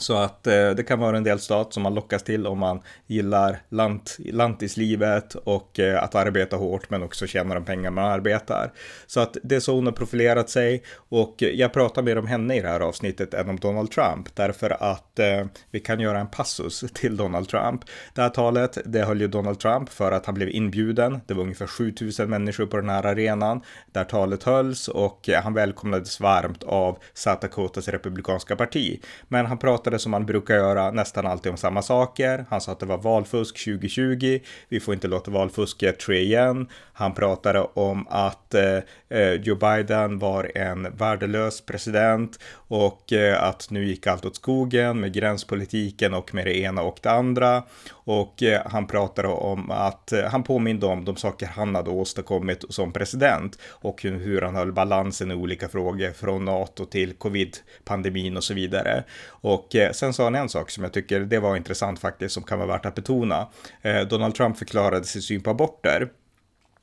Så 0.00 0.16
att 0.16 0.46
eh, 0.46 0.70
det 0.70 0.82
kan 0.82 0.98
vara 0.98 1.16
en 1.16 1.24
delstat 1.24 1.72
som 1.72 1.82
man 1.82 1.94
lockas 1.94 2.22
till 2.22 2.46
om 2.46 2.58
man 2.58 2.80
gillar 3.06 3.58
lant, 3.68 4.16
lantislivet 4.18 5.34
och 5.34 5.80
eh, 5.80 6.02
att 6.02 6.14
arbeta 6.14 6.56
hårt 6.56 6.90
men 6.90 7.02
också 7.02 7.26
tjäna 7.26 7.54
de 7.54 7.64
pengar 7.64 7.90
man 7.90 8.04
arbetar. 8.04 8.72
Så 9.06 9.20
att 9.20 9.36
det 9.42 9.56
är 9.56 9.60
så 9.60 9.74
hon 9.74 9.86
har 9.86 9.92
profilerat 9.92 10.50
sig 10.50 10.82
och 10.96 11.34
jag 11.38 11.72
pratar 11.72 12.02
mer 12.02 12.18
om 12.18 12.26
henne 12.26 12.56
i 12.56 12.60
det 12.60 12.68
här 12.68 12.80
avsnittet 12.80 13.34
än 13.34 13.48
om 13.48 13.58
Donald 13.58 13.90
Trump 13.90 14.34
därför 14.34 14.82
att 14.82 15.18
eh, 15.18 15.46
vi 15.70 15.80
kan 15.80 16.00
göra 16.00 16.20
en 16.20 16.26
passus 16.26 16.80
till 16.94 17.16
Donald 17.16 17.48
Trump. 17.48 17.80
Det 18.14 18.22
här 18.22 18.28
talet, 18.28 18.78
det 18.84 19.04
höll 19.04 19.20
ju 19.20 19.28
Donald 19.28 19.58
Trump 19.58 19.88
för 19.88 20.12
att 20.12 20.26
han 20.26 20.34
blev 20.34 20.48
inbjuden. 20.48 21.20
Det 21.26 21.34
var 21.34 21.42
ungefär 21.42 21.66
7000 21.66 22.30
människor 22.30 22.66
på 22.66 22.76
den 22.76 22.88
här 22.88 23.06
arenan 23.06 23.60
där 23.92 24.04
talet 24.04 24.42
hölls 24.42 24.88
och 24.88 25.28
han 25.42 25.54
välkomnades 25.54 26.20
varmt 26.20 26.62
av 26.62 26.98
South 27.14 27.40
Dakotas 27.40 27.88
republikanska 27.88 28.56
parti. 28.56 29.00
Men 29.28 29.46
han 29.46 29.58
pratade 29.58 29.89
pratade 29.90 30.02
som 30.02 30.12
han 30.12 30.26
brukar 30.26 30.54
göra 30.54 30.90
nästan 30.90 31.26
alltid 31.26 31.50
om 31.50 31.56
samma 31.56 31.82
saker. 31.82 32.44
Han 32.50 32.60
sa 32.60 32.72
att 32.72 32.80
det 32.80 32.86
var 32.86 32.98
valfusk 32.98 33.64
2020. 33.64 34.40
Vi 34.68 34.80
får 34.80 34.94
inte 34.94 35.08
låta 35.08 35.30
valfusket 35.30 36.02
ske 36.02 36.20
igen. 36.20 36.68
Han 36.92 37.14
pratade 37.14 37.60
om 37.74 38.06
att 38.10 38.54
eh, 38.54 38.78
eh, 39.08 39.32
Joe 39.32 39.56
Biden 39.56 40.18
var 40.18 40.50
en 40.54 40.96
värdelös 40.96 41.60
president 41.60 42.38
och 42.68 43.12
eh, 43.12 43.42
att 43.42 43.70
nu 43.70 43.84
gick 43.84 44.06
allt 44.06 44.24
åt 44.24 44.36
skogen 44.36 45.00
med 45.00 45.12
gränspolitiken 45.12 46.14
och 46.14 46.34
med 46.34 46.46
det 46.46 46.58
ena 46.58 46.82
och 46.82 46.98
det 47.02 47.10
andra. 47.10 47.62
Och 47.92 48.42
eh, 48.42 48.62
han 48.66 48.86
pratade 48.86 49.28
om 49.28 49.70
att 49.70 50.12
eh, 50.12 50.24
han 50.24 50.42
påminde 50.42 50.86
om 50.86 51.04
de 51.04 51.16
saker 51.16 51.46
han 51.46 51.74
hade 51.74 51.90
åstadkommit 51.90 52.64
som 52.68 52.92
president 52.92 53.58
och 53.82 54.02
hur 54.02 54.42
han 54.42 54.54
höll 54.54 54.72
balansen 54.72 55.30
i 55.30 55.34
olika 55.34 55.68
frågor 55.68 56.12
från 56.12 56.44
NATO 56.44 56.84
till 56.84 57.12
covid-pandemin 57.12 58.36
och 58.36 58.44
så 58.44 58.54
vidare. 58.54 59.04
Och 59.42 59.69
och 59.70 59.76
eh, 59.76 59.92
sen 59.92 60.12
sa 60.12 60.24
han 60.24 60.34
en 60.34 60.48
sak 60.48 60.70
som 60.70 60.84
jag 60.84 60.92
tycker 60.92 61.20
det 61.20 61.38
var 61.38 61.56
intressant 61.56 61.98
faktiskt 61.98 62.34
som 62.34 62.42
kan 62.42 62.58
vara 62.58 62.68
värt 62.68 62.86
att 62.86 62.94
betona. 62.94 63.48
Eh, 63.82 64.00
Donald 64.00 64.34
Trump 64.34 64.58
förklarade 64.58 65.04
sin 65.04 65.22
syn 65.22 65.40
på 65.40 65.50
aborter 65.50 66.08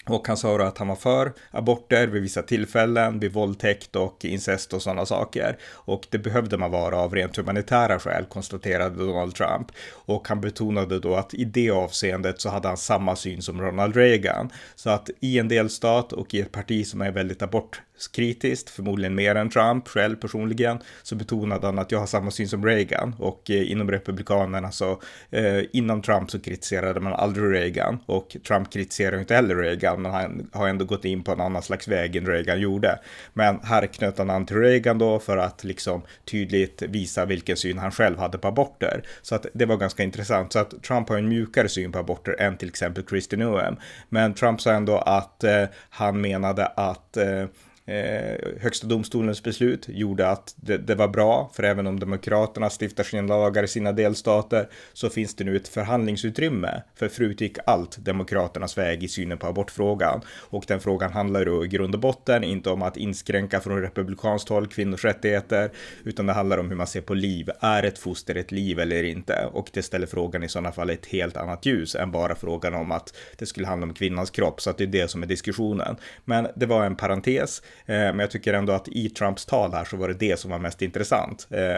och 0.08 0.28
han 0.28 0.38
sa 0.38 0.58
då 0.58 0.64
att 0.64 0.78
han 0.78 0.88
var 0.88 0.96
för 0.96 1.34
aborter 1.52 2.08
vid 2.08 2.22
vissa 2.22 2.42
tillfällen, 2.42 3.20
vid 3.20 3.34
våldtäkt 3.34 3.96
och 3.96 4.26
incest 4.26 4.74
och 4.74 4.82
sådana 4.82 5.06
saker. 5.06 5.58
Och 5.74 6.08
det 6.10 6.18
behövde 6.18 6.58
man 6.58 6.72
vara 6.72 6.98
av 6.98 7.16
rent 7.16 7.38
humanitära 7.38 8.00
skäl, 8.00 8.26
konstaterade 8.26 8.96
Donald 8.96 9.36
Trump. 9.36 9.68
Och 9.92 10.28
han 10.28 10.42
betonade 10.42 11.00
då 11.00 11.16
att 11.16 11.34
i 11.34 11.46
det 11.46 11.72
avseendet 11.72 12.42
så 12.42 12.50
hade 12.50 12.68
han 12.68 12.78
samma 12.78 13.16
syn 13.16 13.42
som 13.42 13.62
Ronald 13.62 13.96
Reagan. 13.96 14.50
Så 14.76 14.90
att 14.90 15.10
i 15.20 15.40
en 15.40 15.48
delstat 15.48 16.14
och 16.14 16.34
i 16.34 16.42
ett 16.42 16.52
parti 16.52 16.88
som 16.88 17.02
är 17.02 17.12
väldigt 17.12 17.42
abort 17.42 17.82
kritiskt, 18.16 18.70
förmodligen 18.70 19.16
mer 19.16 19.36
än 19.36 19.50
Trump 19.50 19.88
själv 19.88 20.16
personligen, 20.16 20.80
så 21.04 21.16
betonade 21.16 21.66
han 21.66 21.80
att 21.80 21.92
jag 21.92 22.00
har 22.00 22.06
samma 22.06 22.32
syn 22.32 22.48
som 22.48 22.66
Reagan 22.66 23.16
och 23.20 23.50
eh, 23.50 23.72
inom 23.72 23.92
Republikanerna 23.92 24.72
så 24.72 25.02
eh, 25.30 25.64
innan 25.74 26.02
Trump 26.02 26.32
så 26.32 26.40
kritiserade 26.40 27.00
man 27.00 27.14
aldrig 27.14 27.54
Reagan 27.54 28.00
och 28.06 28.38
Trump 28.48 28.74
kritiserar 28.74 29.20
inte 29.20 29.36
heller 29.36 29.56
Reagan, 29.56 29.97
men 29.98 30.12
han 30.12 30.50
har 30.54 30.68
ändå 30.68 30.86
gått 30.86 31.06
in 31.06 31.24
på 31.24 31.32
en 31.32 31.42
annan 31.42 31.62
slags 31.62 31.88
väg 31.88 32.16
än 32.16 32.26
Reagan 32.26 32.60
gjorde. 32.60 33.00
Men 33.34 33.60
här 33.64 33.88
knöt 33.88 34.18
han 34.18 34.30
an 34.30 34.46
till 34.46 34.58
Reagan 34.58 34.98
då 34.98 35.20
för 35.20 35.38
att 35.38 35.64
liksom 35.64 36.02
tydligt 36.26 36.82
visa 36.82 37.26
vilken 37.26 37.58
syn 37.58 37.78
han 37.78 37.92
själv 37.92 38.18
hade 38.18 38.38
på 38.38 38.48
aborter. 38.48 39.04
Så 39.22 39.36
att 39.36 39.46
det 39.54 39.66
var 39.66 39.78
ganska 39.78 40.04
intressant. 40.04 40.54
Så 40.54 40.60
att 40.60 40.84
Trump 40.84 41.10
har 41.10 41.18
en 41.18 41.30
mjukare 41.30 41.70
syn 41.70 41.92
på 41.92 42.00
aborter 42.00 42.36
än 42.40 42.58
till 42.58 42.68
exempel 42.68 43.04
Kristi 43.04 43.38
Noem. 43.38 43.76
Men 44.10 44.34
Trump 44.34 44.62
sa 44.62 44.72
ändå 44.72 44.98
att 44.98 45.44
eh, 45.44 45.64
han 45.90 46.22
menade 46.22 46.66
att 46.66 47.18
eh, 47.18 47.46
Eh, 47.90 48.38
högsta 48.62 48.88
domstolens 48.88 49.44
beslut 49.44 49.86
gjorde 49.90 50.30
att 50.30 50.56
det, 50.56 50.78
det, 50.78 50.96
var 50.96 51.08
bra, 51.08 51.52
för 51.54 51.64
även 51.64 51.88
om 51.88 52.00
demokraterna 52.00 52.70
stiftar 52.70 53.04
sina 53.04 53.22
lagar 53.22 53.64
i 53.64 53.68
sina 53.68 53.92
delstater 53.92 54.70
så 54.94 55.10
finns 55.10 55.36
det 55.36 55.44
nu 55.44 55.56
ett 55.56 55.68
förhandlingsutrymme. 55.68 56.82
För 56.96 57.08
förut 57.08 57.42
gick 57.42 57.58
allt 57.66 57.98
demokraternas 57.98 58.78
väg 58.78 59.04
i 59.04 59.08
synen 59.08 59.38
på 59.38 59.48
abortfrågan. 59.48 60.22
Och 60.50 60.64
den 60.68 60.80
frågan 60.80 61.12
handlar 61.12 61.46
då 61.46 61.66
i 61.66 61.68
grund 61.68 61.96
och 61.96 62.02
botten 62.02 62.44
inte 62.44 62.70
om 62.70 62.82
att 62.82 62.98
inskränka 62.98 63.60
från 63.60 63.82
republikanskt 63.82 64.50
håll 64.50 64.68
kvinnors 64.68 65.06
rättigheter, 65.06 65.72
utan 66.04 66.26
det 66.26 66.34
handlar 66.34 66.58
om 66.58 66.70
hur 66.70 66.76
man 66.76 66.88
ser 66.88 67.02
på 67.02 67.14
liv. 67.14 67.50
Är 67.60 67.84
ett 67.84 68.00
foster 68.00 68.36
ett 68.36 68.52
liv 68.52 68.80
eller 68.80 69.04
inte? 69.04 69.50
Och 69.54 69.70
det 69.74 69.84
ställer 69.84 70.08
frågan 70.08 70.44
i 70.44 70.50
sådana 70.50 70.72
fall 70.72 70.90
ett 70.90 71.06
helt 71.06 71.38
annat 71.38 71.66
ljus 71.66 71.96
än 71.96 72.12
bara 72.12 72.36
frågan 72.36 72.74
om 72.74 72.92
att 72.92 73.18
det 73.38 73.46
skulle 73.46 73.68
handla 73.68 73.88
om 73.88 73.94
kvinnans 73.94 74.30
kropp. 74.30 74.62
Så 74.62 74.70
att 74.70 74.78
det 74.78 74.84
är 74.84 74.88
det 74.88 75.08
som 75.08 75.24
är 75.24 75.28
diskussionen. 75.28 75.96
Men 76.26 76.48
det 76.56 76.66
var 76.66 76.86
en 76.86 76.96
parentes. 76.96 77.62
Eh, 77.86 77.96
men 77.96 78.20
jag 78.20 78.32
tycker 78.32 78.54
ändå 78.54 78.74
att 78.74 78.88
i 78.88 79.10
Trumps 79.10 79.46
tal 79.46 79.74
här 79.74 79.86
så 79.86 79.98
var 79.98 80.08
det 80.08 80.14
det 80.14 80.40
som 80.40 80.52
var 80.52 80.60
mest 80.60 80.82
intressant. 80.82 81.48
Eh, 81.52 81.78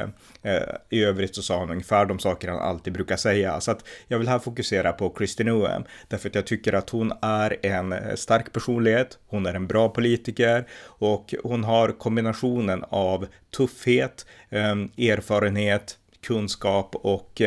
eh, 0.53 0.75
I 0.89 1.03
övrigt 1.03 1.35
så 1.35 1.41
sa 1.41 1.59
han 1.59 1.69
ungefär 1.69 2.05
de 2.05 2.19
saker 2.19 2.47
han 2.47 2.59
alltid 2.59 2.93
brukar 2.93 3.17
säga. 3.17 3.61
Så 3.61 3.71
att 3.71 3.85
jag 4.07 4.19
vill 4.19 4.27
här 4.27 4.39
fokusera 4.39 4.91
på 4.91 5.09
Kristin 5.09 5.47
Noem. 5.47 5.83
Därför 6.07 6.29
att 6.29 6.35
jag 6.35 6.47
tycker 6.47 6.73
att 6.73 6.89
hon 6.89 7.13
är 7.21 7.65
en 7.65 8.17
stark 8.17 8.53
personlighet. 8.53 9.17
Hon 9.27 9.45
är 9.45 9.53
en 9.53 9.67
bra 9.67 9.89
politiker 9.89 10.67
och 10.83 11.33
hon 11.43 11.63
har 11.63 11.91
kombinationen 11.91 12.85
av 12.89 13.27
tuffhet, 13.57 14.25
erfarenhet, 14.51 15.97
kunskap 16.21 16.95
och 16.95 17.41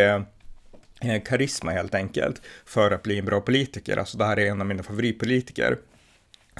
karisma 1.24 1.70
helt 1.70 1.94
enkelt 1.94 2.42
för 2.66 2.90
att 2.90 3.02
bli 3.02 3.18
en 3.18 3.24
bra 3.24 3.40
politiker. 3.40 3.96
Alltså 3.96 4.18
det 4.18 4.24
här 4.24 4.38
är 4.38 4.46
en 4.46 4.60
av 4.60 4.66
mina 4.66 4.82
favoritpolitiker 4.82 5.76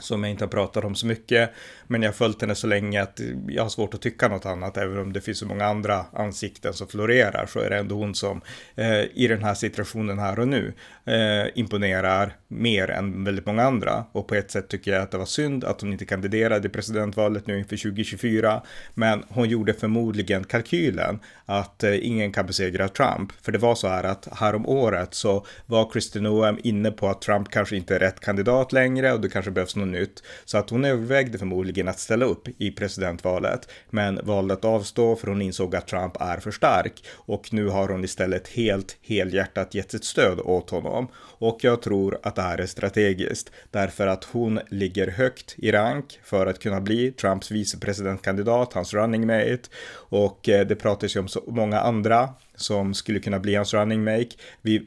som 0.01 0.23
jag 0.23 0.31
inte 0.31 0.45
har 0.45 0.51
pratat 0.51 0.85
om 0.85 0.95
så 0.95 1.07
mycket. 1.07 1.51
Men 1.87 2.03
jag 2.03 2.09
har 2.09 2.15
följt 2.15 2.41
henne 2.41 2.55
så 2.55 2.67
länge 2.67 3.03
att 3.03 3.21
jag 3.49 3.63
har 3.63 3.71
svårt 3.71 3.95
att 3.95 4.03
tycka 4.03 4.29
något 4.29 4.47
annat. 4.47 4.77
Även 4.77 4.99
om 4.99 5.13
det 5.13 5.21
finns 5.21 5.39
så 5.39 5.47
många 5.47 5.67
andra 5.67 6.05
ansikten 6.13 6.73
som 6.73 6.89
florerar 6.89 7.47
så 7.47 7.61
är 7.61 7.71
det 7.71 7.77
ändå 7.77 7.95
hon 7.95 8.15
som 8.15 8.41
eh, 8.75 9.01
i 9.15 9.27
den 9.29 9.45
här 9.45 9.55
situationen 9.55 10.19
här 10.19 10.39
och 10.39 10.49
nu 10.49 10.73
eh, 11.05 11.51
imponerar 11.55 12.37
mer 12.49 12.91
än 12.91 13.25
väldigt 13.25 13.47
många 13.47 13.63
andra. 13.63 14.05
Och 14.13 14.29
på 14.29 14.35
ett 14.35 14.51
sätt 14.51 14.69
tycker 14.69 14.93
jag 14.93 15.03
att 15.03 15.11
det 15.11 15.19
var 15.19 15.25
synd 15.25 15.65
att 15.65 15.81
hon 15.81 15.93
inte 15.93 16.05
kandiderade 16.05 16.67
i 16.67 16.71
presidentvalet 16.71 17.47
nu 17.47 17.59
inför 17.59 17.77
2024. 17.77 18.63
Men 18.95 19.25
hon 19.29 19.49
gjorde 19.49 19.75
förmodligen 19.75 20.45
kalkylen 20.45 21.19
att 21.47 21.85
eh, 21.85 22.07
ingen 22.07 22.33
kan 22.33 22.47
besegra 22.47 22.89
Trump. 22.89 23.33
För 23.43 23.53
det 23.53 23.59
var 23.59 23.75
så 23.75 23.89
här 23.89 24.05
att 24.05 24.29
härom 24.33 24.67
året 24.67 25.15
så 25.15 25.47
var 25.67 25.91
Kristin 25.91 26.23
Noem 26.23 26.59
inne 26.63 26.91
på 26.91 27.09
att 27.09 27.23
Trump 27.23 27.51
kanske 27.51 27.77
inte 27.77 27.95
är 27.95 27.99
rätt 27.99 28.21
kandidat 28.21 28.73
längre 28.73 29.13
och 29.13 29.21
det 29.21 29.29
kanske 29.29 29.51
behövs 29.51 29.77
något 29.85 30.01
nytt. 30.01 30.23
Så 30.45 30.59
att 30.59 30.71
hon 30.71 30.85
övervägde 30.85 31.39
förmodligen 31.39 31.89
att 31.89 31.99
ställa 31.99 32.25
upp 32.25 32.49
i 32.59 32.71
presidentvalet, 32.71 33.69
men 33.91 34.21
valde 34.23 34.55
att 34.55 34.65
avstå 34.65 35.17
för 35.17 35.27
hon 35.27 35.43
insåg 35.43 35.77
att 35.77 35.89
Trump 35.89 36.17
är 36.21 36.37
för 36.37 36.51
stark 36.51 37.05
och 37.15 37.53
nu 37.53 37.69
har 37.69 37.89
hon 37.89 38.05
istället 38.05 38.49
helt 38.49 38.97
helhjärtat 39.03 39.75
gett 39.75 39.91
sitt 39.91 40.05
stöd 40.05 40.41
åt 40.41 40.71
honom. 40.71 41.09
Och 41.15 41.59
jag 41.61 41.83
tror 41.83 42.19
att 42.23 42.37
det 42.37 42.43
här 42.43 42.59
är 42.59 42.67
strategiskt 42.67 43.51
därför 43.71 44.07
att 44.07 44.25
hon 44.25 44.61
ligger 44.69 45.09
högt 45.09 45.55
i 45.59 45.73
rank 45.73 46.21
för 46.25 46.47
att 46.47 46.59
kunna 46.59 46.81
bli 46.81 47.13
Trumps 47.13 47.51
vicepresidentkandidat, 47.51 48.73
hans 48.73 48.95
running 48.95 49.27
mate 49.27 49.63
och 49.95 50.49
eh, 50.49 50.67
det 50.67 50.75
pratas 50.75 51.17
ju 51.17 51.21
om 51.21 51.29
så 51.29 51.45
många 51.47 51.81
andra 51.81 52.29
som 52.55 52.95
skulle 52.95 53.21
kunna 53.21 53.39
bli 53.39 53.55
hans 53.55 53.75
running 53.75 54.05
mate. 54.05 54.37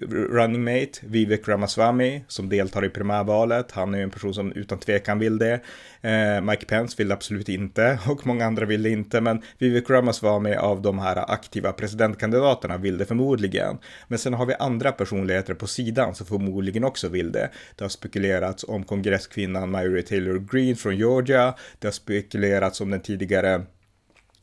Running 0.10 0.64
mate, 0.64 1.00
Vivek 1.02 1.48
Ramaswamy, 1.48 2.22
som 2.28 2.50
deltar 2.50 2.86
i 2.86 2.90
primärvalet. 2.90 3.72
Han 3.72 3.94
är 3.94 3.98
ju 3.98 4.04
en 4.04 4.10
person 4.10 4.34
som 4.34 4.52
utan 4.52 4.80
tvekan 4.80 5.20
vill 5.20 5.38
det. 5.38 5.60
Eh, 6.02 6.42
Mike 6.42 6.66
Pence 6.66 6.96
vill 6.98 7.12
absolut 7.12 7.50
inte 7.50 8.00
och 8.08 8.28
många 8.28 8.46
andra 8.46 8.66
vill 8.66 8.84
det 8.84 8.90
inte, 8.90 9.22
men 9.22 9.42
Vivek 9.58 9.90
Ramaswamy 9.90 10.54
av 10.54 10.82
de 10.82 11.00
här 11.00 11.32
aktiva 11.32 11.72
presidentkandidaterna 11.72 12.78
vill 12.78 12.98
det 12.98 13.06
förmodligen. 13.06 13.78
Men 14.08 14.20
sen 14.20 14.34
har 14.34 14.46
vi 14.46 14.54
andra 14.60 14.92
personligheter 14.92 15.54
på 15.54 15.68
sidan 15.68 16.16
som 16.16 16.26
förmodligen 16.26 16.84
också 16.84 17.10
vill 17.10 17.32
det. 17.32 17.50
Det 17.76 17.84
har 17.84 17.90
spekulerats 17.90 18.66
om 18.68 18.84
kongresskvinnan 18.84 19.72
Mary 19.72 20.02
Taylor 20.02 20.40
Greene 20.52 20.76
från 20.76 20.98
Georgia. 20.98 21.56
Det 21.80 21.88
har 21.88 21.92
spekulerats 21.92 22.82
om 22.82 22.92
den 22.92 23.02
tidigare 23.02 23.62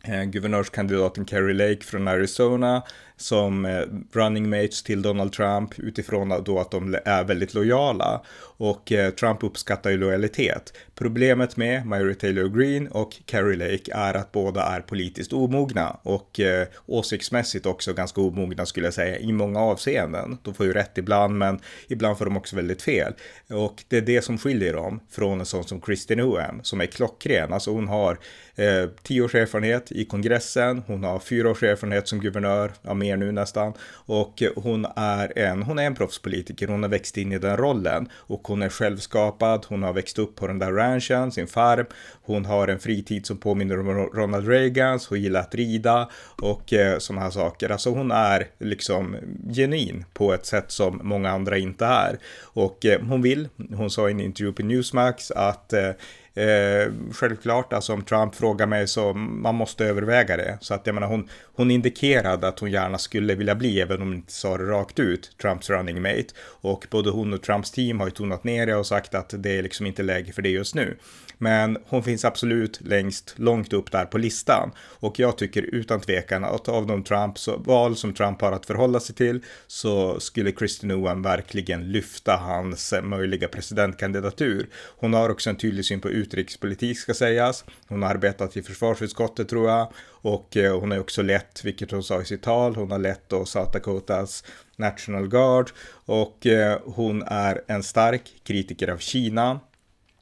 Eh, 0.05 0.25
guvernörskandidaten 0.25 1.27
Kerry 1.27 1.55
Lake 1.55 1.85
från 1.85 2.09
Arizona 2.09 2.83
som 3.23 3.65
eh, 3.65 3.83
running 4.13 4.51
mates 4.51 4.83
till 4.83 5.03
Donald 5.03 5.33
Trump 5.33 5.79
utifrån 5.79 6.43
då 6.45 6.59
att 6.59 6.71
de 6.71 6.99
är 7.05 7.25
väldigt 7.25 7.55
lojala. 7.55 8.23
Och 8.57 8.93
eh, 8.93 9.11
Trump 9.11 9.43
uppskattar 9.43 9.91
ju 9.91 9.97
lojalitet. 9.97 10.73
Problemet 10.95 11.57
med 11.57 11.87
Mary 11.87 12.15
Taylor 12.15 12.49
Green 12.49 12.89
och 12.89 13.17
Carrie 13.27 13.57
Lake 13.57 13.93
är 13.95 14.15
att 14.15 14.33
båda 14.33 14.63
är 14.63 14.81
politiskt 14.81 15.33
omogna 15.33 15.97
och 16.03 16.41
eh, 16.41 16.67
åsiktsmässigt 16.87 17.67
också 17.67 17.93
ganska 17.93 18.21
omogna 18.21 18.67
skulle 18.67 18.87
jag 18.87 18.95
säga 18.95 19.19
i 19.19 19.33
många 19.33 19.61
avseenden. 19.61 20.39
De 20.43 20.55
får 20.55 20.67
ju 20.67 20.73
rätt 20.73 20.99
ibland 20.99 21.39
men 21.39 21.59
ibland 21.89 22.19
får 22.19 22.25
de 22.25 22.37
också 22.37 22.57
väldigt 22.57 22.83
fel. 22.83 23.13
Och 23.51 23.85
det 23.89 23.97
är 23.97 24.03
det 24.03 24.23
som 24.23 24.39
skiljer 24.39 24.73
dem 24.73 25.01
från 25.11 25.41
en 25.41 25.47
sån 25.47 25.65
som 25.65 25.81
Kristin 25.81 26.19
Noem 26.19 26.61
som 26.63 26.81
är 26.81 26.87
klockren. 26.87 27.53
Alltså 27.53 27.71
hon 27.71 27.89
har 27.89 28.19
eh, 28.55 28.91
tio 29.03 29.23
års 29.23 29.35
erfarenhet 29.35 29.92
i 29.95 30.05
kongressen, 30.05 30.83
hon 30.87 31.05
har 31.05 31.19
fyra 31.19 31.51
års 31.51 31.63
erfarenhet 31.63 32.09
som 32.09 32.21
guvernör, 32.21 32.73
ja, 32.83 32.95
mer 32.95 33.17
nu 33.17 33.33
nästan. 33.33 33.73
Och 33.91 34.43
hon 34.57 34.87
är 34.97 35.39
en, 35.39 35.63
hon 35.63 35.79
är 35.79 35.87
en 35.87 35.95
proffspolitiker, 35.95 36.69
hon 36.69 36.83
har 36.83 36.91
växt 36.91 37.17
in 37.17 37.33
i 37.33 37.39
den 37.39 37.57
rollen 37.57 38.09
och 38.15 38.49
hon 38.49 38.63
är 38.63 38.69
självskapad, 38.69 39.67
hon 39.69 39.83
har 39.83 39.93
växt 39.93 40.19
upp 40.19 40.37
på 40.37 40.47
den 40.47 40.59
där 40.59 40.73
ranchen, 40.73 41.33
sin 41.33 41.47
farm, 41.47 41.87
hon 42.23 42.45
har 42.45 42.69
en 42.69 42.79
fritid 42.79 43.27
som 43.27 43.37
påminner 43.37 43.81
om 43.81 43.89
Ronald 43.89 44.49
Reagans, 44.49 45.07
hon 45.07 45.21
gillar 45.21 45.41
att 45.41 45.55
rida 45.55 46.09
och 46.43 46.73
eh, 46.73 46.99
sådana 46.99 47.23
här 47.23 47.31
saker. 47.31 47.71
Alltså 47.71 47.91
hon 47.91 48.11
är 48.11 48.49
liksom 48.59 49.17
genuin 49.55 50.05
på 50.13 50.35
ett 50.35 50.47
sätt 50.47 50.71
som 50.71 51.01
många 51.03 51.31
andra 51.31 51.59
inte 51.59 51.87
är. 51.87 52.19
Och 52.43 52.87
eh, 52.87 53.01
hon 53.01 53.23
vill, 53.23 53.49
hon 53.77 53.91
sa 53.91 54.09
i 54.09 54.13
en 54.13 54.21
intervju 54.21 54.53
på 54.53 54.63
Newsmax 54.63 55.31
att 55.31 55.73
eh, 55.73 55.91
Eh, 56.35 56.93
självklart, 57.13 57.73
alltså 57.73 57.93
om 57.93 58.05
Trump 58.05 58.35
frågar 58.35 58.67
mig 58.67 58.89
så 58.89 59.13
man 59.15 59.55
måste 59.55 59.85
överväga 59.85 60.37
det. 60.37 60.59
Så 60.61 60.75
att 60.75 60.87
jag 60.87 60.95
menar, 60.95 61.09
hon, 61.09 61.29
hon 61.55 61.71
indikerade 61.71 62.49
att 62.49 62.59
hon 62.59 62.71
gärna 62.71 62.99
skulle 62.99 63.35
vilja 63.35 63.55
bli, 63.55 63.81
även 63.81 64.03
om 64.03 64.09
hon 64.09 64.17
inte 64.17 64.33
sa 64.33 64.59
det 64.59 64.65
rakt 64.65 64.99
ut, 64.99 65.37
Trumps 65.43 65.71
running 65.71 66.03
mate. 66.03 66.27
Och 66.45 66.87
både 66.91 67.11
hon 67.11 67.33
och 67.33 67.43
Trumps 67.43 67.71
team 67.71 68.01
har 68.01 68.07
ju 68.07 68.13
tonat 68.13 68.45
ner 68.45 68.67
det 68.67 68.77
och 68.77 68.87
sagt 68.87 69.15
att 69.15 69.35
det 69.39 69.59
är 69.59 69.63
liksom 69.63 69.87
inte 69.87 70.03
läge 70.03 70.33
för 70.33 70.43
det 70.43 70.49
just 70.49 70.75
nu. 70.75 70.97
Men 71.43 71.79
hon 71.87 72.03
finns 72.03 72.25
absolut 72.25 72.81
längst, 72.81 73.35
långt 73.37 73.73
upp 73.73 73.93
där 73.93 74.05
på 74.05 74.19
listan. 74.19 74.71
Och 74.79 75.19
jag 75.19 75.39
tycker 75.39 75.63
utan 75.63 76.01
tvekan 76.01 76.45
att 76.45 76.69
av 76.69 76.87
de 76.87 77.05
Trumps 77.05 77.49
val 77.49 77.97
som 77.97 78.15
Trump 78.15 78.41
har 78.41 78.53
att 78.53 78.67
förhålla 78.67 79.01
sig 79.01 79.15
till 79.15 79.41
så 79.67 80.21
skulle 80.21 80.53
Kristin 80.53 80.89
Noem 80.89 81.23
verkligen 81.23 81.93
lyfta 81.93 82.37
hans 82.37 82.93
eh, 82.93 83.03
möjliga 83.03 83.49
presidentkandidatur. 83.49 84.69
Hon 84.97 85.15
har 85.15 85.31
också 85.31 85.51
en 85.51 85.57
tydlig 85.57 85.85
syn 85.85 86.01
på 86.01 86.11
utrikespolitik 86.23 86.99
ska 86.99 87.15
sägas. 87.15 87.65
Hon 87.89 88.03
har 88.03 88.11
arbetat 88.11 88.57
i 88.57 88.63
försvarsutskottet 88.63 89.49
tror 89.49 89.71
jag 89.71 89.93
och 90.09 90.57
eh, 90.57 90.81
hon 90.81 90.91
har 90.91 90.99
också 90.99 91.23
lett, 91.23 91.65
vilket 91.65 91.91
hon 91.91 92.03
sa 92.03 92.23
i 92.23 92.25
sitt 92.25 92.43
tal, 92.43 92.77
hon 92.77 92.91
har 92.91 92.99
lett 92.99 93.29
då 93.29 93.45
South 93.45 93.73
Dakotas 93.73 94.45
National 94.77 95.29
Guard 95.29 95.71
och 95.91 96.47
eh, 96.47 96.79
hon 96.85 97.23
är 97.23 97.63
en 97.67 97.83
stark 97.83 98.35
kritiker 98.45 98.89
av 98.89 98.99
Kina. 98.99 99.61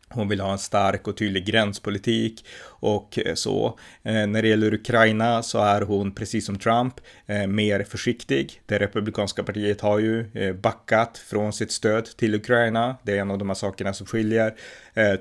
Hon 0.09 0.29
vill 0.29 0.41
ha 0.41 0.53
en 0.53 0.59
stark 0.59 1.09
och 1.09 1.17
tydlig 1.17 1.47
gränspolitik 1.47 2.45
och 2.81 3.19
eh, 3.19 3.35
så. 3.35 3.79
Eh, 4.03 4.27
när 4.27 4.43
det 4.43 4.49
gäller 4.49 4.75
Ukraina 4.75 5.43
så 5.43 5.59
är 5.59 5.81
hon, 5.81 6.15
precis 6.15 6.47
som 6.47 6.59
Trump, 6.59 6.95
eh, 7.27 7.47
mer 7.47 7.85
försiktig. 7.85 8.63
Det 8.67 8.79
republikanska 8.79 9.43
partiet 9.43 9.81
har 9.81 9.99
ju 9.99 10.27
backat 10.55 11.19
från 11.19 11.53
sitt 11.53 11.73
stöd 11.73 12.05
till 12.17 12.35
Ukraina. 12.35 12.97
Det 13.03 13.13
är 13.13 13.21
en 13.21 13.31
av 13.31 13.39
de 13.39 13.49
här 13.49 13.55
sakerna 13.55 13.93
som 13.93 14.07
skiljer 14.07 14.55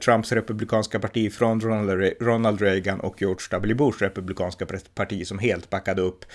Trumps 0.04 0.32
republikanska 0.32 1.00
parti 1.00 1.34
från 1.34 1.62
Ronald 2.20 2.62
Reagan 2.62 3.00
och 3.00 3.22
George 3.22 3.48
W. 3.51 3.75
Bush 3.75 4.01
republikanska 4.01 4.66
parti 4.96 5.28
som 5.28 5.39
helt 5.39 5.70
backade 5.70 6.01
upp 6.01 6.25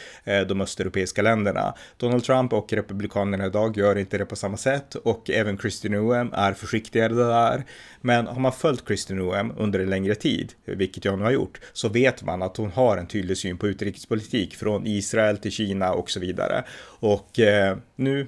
de 0.49 0.61
östeuropeiska 0.61 1.23
länderna. 1.23 1.75
Donald 1.97 2.25
Trump 2.25 2.53
och 2.53 2.73
republikanerna 2.73 3.47
idag 3.47 3.77
gör 3.77 3.99
inte 3.99 4.19
det 4.19 4.27
på 4.27 4.37
samma 4.37 4.57
sätt 4.57 4.95
och 4.95 5.31
även 5.31 5.57
Kristi 5.57 5.89
Noem 5.89 6.31
är 6.33 6.53
försiktigare 6.53 7.15
där. 7.15 7.65
Men 8.01 8.27
har 8.27 8.41
man 8.41 8.53
följt 8.53 8.89
Kristi 8.89 9.15
Noem 9.15 9.53
under 9.57 9.81
en 9.81 9.91
längre 9.91 10.15
tid, 10.15 10.53
vilket 10.65 11.05
jag 11.05 11.14
hon 11.15 11.25
har 11.25 11.33
gjort, 11.33 11.61
så 11.73 11.89
vet 11.89 12.23
man 12.23 12.43
att 12.43 12.57
hon 12.57 12.71
har 12.71 12.97
en 12.97 13.07
tydlig 13.07 13.37
syn 13.37 13.59
på 13.59 13.69
utrikespolitik 13.69 14.55
från 14.55 14.87
Israel 14.87 15.39
till 15.39 15.51
Kina 15.51 15.93
och 15.93 16.11
så 16.11 16.21
vidare. 16.21 16.65
Och 17.01 17.41
eh, 17.41 17.77
nu 17.97 18.27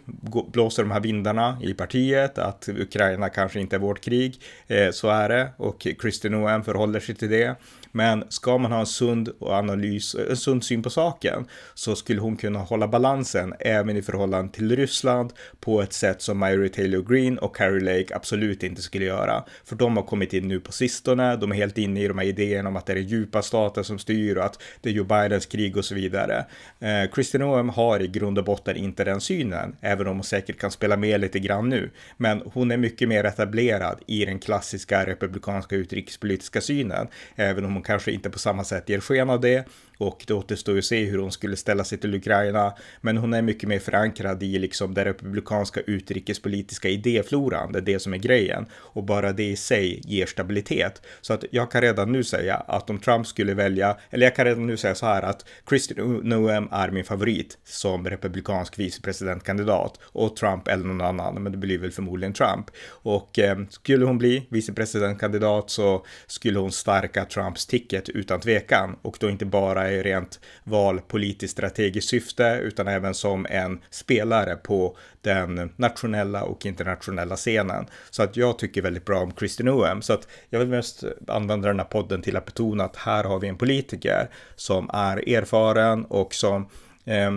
blåser 0.52 0.83
de 0.83 0.90
här 0.90 1.00
vindarna 1.00 1.59
i 1.62 1.75
partiet 1.75 2.38
att 2.38 2.69
Ukraina 2.69 3.28
kanske 3.28 3.61
inte 3.61 3.76
är 3.76 3.81
vårt 3.81 4.00
krig. 4.00 4.40
Eh, 4.66 4.90
så 4.90 5.09
är 5.09 5.28
det 5.28 5.49
och 5.57 5.87
Kristin 5.99 6.33
Noem 6.33 6.64
förhåller 6.64 7.00
sig 7.00 7.14
till 7.14 7.31
det. 7.31 7.57
Men 7.97 8.25
ska 8.28 8.59
man 8.59 8.73
ha 8.73 8.81
en 8.81 8.87
sund 8.87 9.28
analys, 9.40 10.16
en 10.31 10.37
sund 10.37 10.64
syn 10.64 10.83
på 10.83 10.90
saken 10.90 11.47
så 11.75 11.97
skulle 11.97 12.21
hon 12.21 12.37
kunna 12.37 12.59
hålla 12.59 12.88
balansen 12.88 13.55
även 13.61 13.97
i 13.97 14.02
förhållande 14.02 14.52
till 14.52 14.76
Ryssland 14.76 15.33
på 15.61 15.83
ett 15.83 15.93
sätt 15.93 16.23
som 16.23 16.38
Mary 16.38 16.69
Taylor 16.69 17.02
Green 17.02 17.39
och 17.39 17.56
Carrie 17.56 17.84
Lake 17.84 18.17
absolut 18.17 18.63
inte 18.63 18.82
skulle 18.82 19.04
göra. 19.04 19.45
För 19.65 19.76
de 19.76 19.97
har 19.97 20.04
kommit 20.04 20.32
in 20.32 20.49
nu 20.49 20.61
på 20.61 20.73
sistone, 20.73 21.37
de 21.37 21.52
är 21.52 21.56
helt 21.56 21.78
inne 21.78 22.00
i 22.00 22.08
de 22.08 22.19
här 22.19 22.26
idéerna 22.26 22.69
om 22.69 22.75
att 22.76 22.86
det 22.86 22.93
är 22.93 22.97
djupa 22.97 23.43
stater 23.43 23.82
som 23.82 23.99
styr 23.99 24.36
och 24.36 24.45
att 24.45 24.62
det 24.80 24.89
är 24.89 24.93
Joe 24.93 25.04
Bidens 25.04 25.47
krig 25.47 25.76
och 25.76 25.84
så 25.84 25.95
vidare. 25.95 26.47
Eh, 26.80 27.10
Kristin 27.12 27.41
Noem 27.41 27.69
har 27.69 28.00
i 28.00 28.08
grund 28.08 28.39
och 28.39 28.45
botten 28.45 28.76
inte 28.76 29.04
den 29.04 29.21
synen, 29.21 29.76
även 29.80 30.06
om 30.06 30.17
hon 30.17 30.25
säkert 30.25 30.58
kan 30.58 30.71
spela 30.71 30.97
med 30.97 31.21
lite 31.21 31.39
grann 31.39 31.69
nu. 31.69 31.91
Men 32.17 32.43
hon 32.52 32.71
är 32.71 32.76
mycket 32.76 33.08
mer 33.08 33.25
etablerad 33.25 34.00
i 34.06 34.25
den 34.25 34.39
klassiska 34.39 35.06
republikanska 35.06 35.76
utrikespolitiska 35.76 36.60
synen, 36.60 37.08
även 37.36 37.65
om 37.65 37.73
hon 37.73 37.82
kanske 37.82 38.12
inte 38.12 38.30
på 38.30 38.39
samma 38.39 38.65
sätt 38.65 38.89
ger 38.89 39.00
sken 39.00 39.30
av 39.30 39.41
det 39.41 39.67
och 39.99 40.25
det 40.26 40.35
återstår 40.35 40.75
ju 40.75 40.78
att 40.78 40.85
se 40.85 41.04
hur 41.04 41.19
hon 41.19 41.32
skulle 41.32 41.56
ställa 41.56 41.85
sig 41.85 41.99
till 41.99 42.15
Ukraina. 42.15 42.75
Men 43.00 43.17
hon 43.17 43.35
är 43.35 43.43
mycket 43.43 43.69
mer 43.69 43.78
förankrad 43.78 44.43
i 44.43 44.59
liksom 44.59 44.95
den 44.95 45.04
republikanska 45.04 45.80
utrikespolitiska 45.80 46.89
idéfloran. 46.89 47.73
Det 47.73 47.78
är 47.78 47.82
det 47.82 47.99
som 47.99 48.15
är 48.15 48.19
grejen. 48.19 48.67
Och 48.73 49.04
bara 49.04 49.32
det 49.32 49.45
i 49.45 49.56
sig 49.56 50.00
ger 50.04 50.26
stabilitet. 50.26 51.02
Så 51.21 51.32
att 51.32 51.45
jag 51.50 51.71
kan 51.71 51.80
redan 51.80 52.13
nu 52.13 52.25
säga 52.25 52.56
att 52.56 52.91
om 52.91 52.99
Trump 52.99 53.26
skulle 53.26 53.54
välja, 53.54 53.97
eller 54.11 54.26
jag 54.26 54.37
kan 54.37 54.45
redan 54.45 54.67
nu 54.67 54.76
säga 54.76 54.95
så 54.95 55.06
här 55.06 55.23
att 55.23 55.45
Christian 55.69 56.21
Noem 56.25 56.69
är 56.73 56.91
min 56.91 57.04
favorit 57.04 57.59
som 57.65 58.11
republikansk 58.11 58.78
vicepresidentkandidat. 58.78 60.00
Och 60.02 60.37
Trump 60.37 60.69
eller 60.69 60.85
någon 60.85 61.00
annan, 61.00 61.43
men 61.43 61.52
det 61.52 61.59
blir 61.59 61.78
väl 61.78 61.91
förmodligen 61.91 62.32
Trump. 62.32 62.71
Och 62.89 63.39
eh, 63.39 63.59
skulle 63.71 64.04
hon 64.04 64.19
bli 64.19 64.47
vicepresidentkandidat 64.49 65.71
så 65.71 66.06
skulle 66.26 66.59
hon 66.59 66.73
stärka 66.73 67.25
Trumps 67.25 67.67
ticket 67.67 68.09
utan 68.09 68.41
tvekan. 68.41 68.97
Och 69.02 69.17
då 69.21 69.30
inte 69.30 69.47
bara 69.47 69.86
i 69.91 70.03
rent 70.03 70.41
valpolitiskt 70.65 71.53
strategiskt 71.53 72.09
syfte 72.09 72.61
utan 72.63 72.89
även 72.89 73.15
som 73.15 73.47
en 73.51 73.81
spelare 73.91 74.57
på 74.57 74.97
den 75.21 75.73
nationella 75.77 76.43
och 76.43 76.67
internationella 76.67 77.37
scenen. 77.37 77.87
Så 78.11 78.23
att 78.23 78.37
jag 78.37 78.59
tycker 78.59 78.83
väldigt 78.83 79.05
bra 79.05 79.21
om 79.21 79.33
Kristin 79.33 79.67
Noem. 79.67 80.03
Så 80.03 80.13
att 80.13 80.29
jag 80.51 80.59
vill 80.59 80.69
mest 80.69 81.05
använda 81.27 81.69
den 81.69 81.79
här 81.79 81.87
podden 81.87 82.23
till 82.23 82.37
att 82.37 82.45
betona 82.45 82.85
att 82.85 82.97
här 82.97 83.25
har 83.25 83.41
vi 83.41 83.49
en 83.49 83.59
politiker 83.59 84.31
som 84.57 84.91
är 84.93 85.29
erfaren 85.29 86.05
och 86.05 86.35
som 86.35 86.69
eh, 87.05 87.31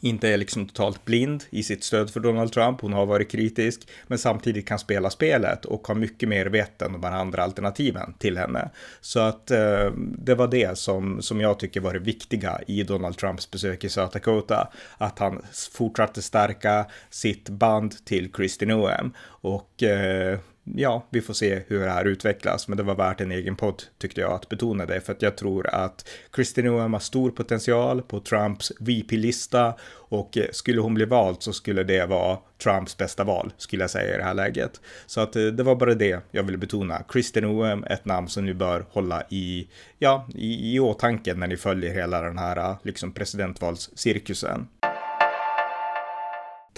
inte 0.00 0.28
är 0.28 0.36
liksom 0.36 0.66
totalt 0.66 1.04
blind 1.04 1.44
i 1.50 1.62
sitt 1.62 1.84
stöd 1.84 2.10
för 2.10 2.20
Donald 2.20 2.52
Trump. 2.52 2.80
Hon 2.80 2.92
har 2.92 3.06
varit 3.06 3.30
kritisk, 3.30 3.88
men 4.06 4.18
samtidigt 4.18 4.68
kan 4.68 4.78
spela 4.78 5.10
spelet 5.10 5.64
och 5.64 5.88
har 5.88 5.94
mycket 5.94 6.28
mer 6.28 6.46
vett 6.46 6.82
än 6.82 6.92
de 6.92 7.04
här 7.04 7.12
andra 7.12 7.42
alternativen 7.42 8.14
till 8.18 8.38
henne. 8.38 8.70
Så 9.00 9.20
att 9.20 9.50
eh, 9.50 9.90
det 9.96 10.34
var 10.34 10.48
det 10.48 10.78
som, 10.78 11.22
som 11.22 11.40
jag 11.40 11.58
tycker 11.58 11.80
var 11.80 11.92
det 11.92 11.98
viktiga 11.98 12.60
i 12.66 12.82
Donald 12.82 13.16
Trumps 13.16 13.50
besök 13.50 13.84
i 13.84 13.88
South 13.88 14.12
Dakota. 14.12 14.68
Att 14.98 15.18
han 15.18 15.42
fortsatte 15.72 16.22
stärka 16.22 16.86
sitt 17.10 17.48
band 17.48 18.04
till 18.04 18.32
Kristi 18.32 18.66
Noem 18.66 19.12
och 19.40 19.82
eh, 19.82 20.38
ja, 20.76 21.06
vi 21.10 21.20
får 21.20 21.34
se 21.34 21.62
hur 21.66 21.80
det 21.80 21.90
här 21.90 22.04
utvecklas, 22.04 22.68
men 22.68 22.76
det 22.76 22.82
var 22.82 22.94
värt 22.94 23.20
en 23.20 23.32
egen 23.32 23.56
podd 23.56 23.82
tyckte 23.98 24.20
jag 24.20 24.32
att 24.32 24.48
betona 24.48 24.86
det, 24.86 25.00
för 25.00 25.12
att 25.12 25.22
jag 25.22 25.36
tror 25.36 25.66
att 25.66 26.08
Kristi 26.32 26.62
Noem 26.62 26.92
har 26.92 27.00
stor 27.00 27.30
potential 27.30 28.02
på 28.02 28.20
Trumps 28.20 28.72
VP-lista 28.80 29.74
och 30.08 30.38
eh, 30.38 30.46
skulle 30.52 30.80
hon 30.80 30.94
bli 30.94 31.04
vald 31.04 31.36
så 31.40 31.52
skulle 31.52 31.82
det 31.82 32.06
vara 32.06 32.38
Trumps 32.62 32.96
bästa 32.96 33.24
val, 33.24 33.52
skulle 33.56 33.82
jag 33.82 33.90
säga 33.90 34.14
i 34.14 34.18
det 34.18 34.24
här 34.24 34.34
läget. 34.34 34.80
Så 35.06 35.20
att 35.20 35.36
eh, 35.36 35.42
det 35.44 35.62
var 35.62 35.76
bara 35.76 35.94
det 35.94 36.20
jag 36.30 36.42
ville 36.42 36.58
betona. 36.58 37.02
Kristin 37.08 37.44
Noem, 37.44 37.84
ett 37.84 38.04
namn 38.04 38.28
som 38.28 38.44
ni 38.44 38.54
bör 38.54 38.86
hålla 38.90 39.22
i, 39.28 39.68
ja, 39.98 40.28
i, 40.34 40.74
i 40.74 40.80
åtanke 40.80 41.34
när 41.34 41.46
ni 41.46 41.56
följer 41.56 41.94
hela 41.94 42.20
den 42.22 42.38
här 42.38 42.56
eh, 42.56 42.76
liksom 42.82 43.12
presidentvalscirkusen. 43.12 44.68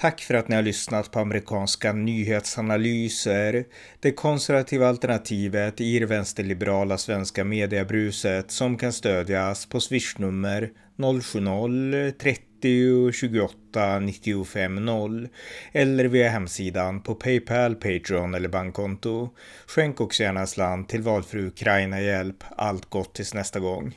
Tack 0.01 0.21
för 0.21 0.35
att 0.35 0.49
ni 0.49 0.57
har 0.57 0.63
lyssnat 0.63 1.11
på 1.11 1.21
amerikanska 1.21 1.93
nyhetsanalyser. 1.93 3.65
Det 4.01 4.13
konservativa 4.13 4.89
alternativet 4.89 5.81
i 5.81 5.99
det 5.99 6.07
vänsterliberala 6.07 6.99
svenska 6.99 7.45
mediebruset 7.45 8.51
som 8.51 8.79
kan 8.79 8.93
stödjas 8.93 9.67
på 9.67 9.81
swishnummer 9.81 10.71
070-30 10.97 13.13
28 13.13 13.99
95 13.99 14.85
0 14.85 15.29
eller 15.73 16.05
via 16.05 16.29
hemsidan 16.29 17.03
på 17.03 17.15
Paypal, 17.15 17.75
Patreon 17.75 18.35
eller 18.35 18.49
bankkonto. 18.49 19.31
Skänk 19.67 20.01
också 20.01 20.23
gärna 20.23 20.41
en 20.41 20.47
slant 20.47 20.89
till 20.89 21.03
valfri 21.03 21.43
Ukraina-hjälp. 21.43 22.45
Allt 22.57 22.91
gott 22.91 23.15
tills 23.15 23.35
nästa 23.35 23.61
gång. 23.61 23.95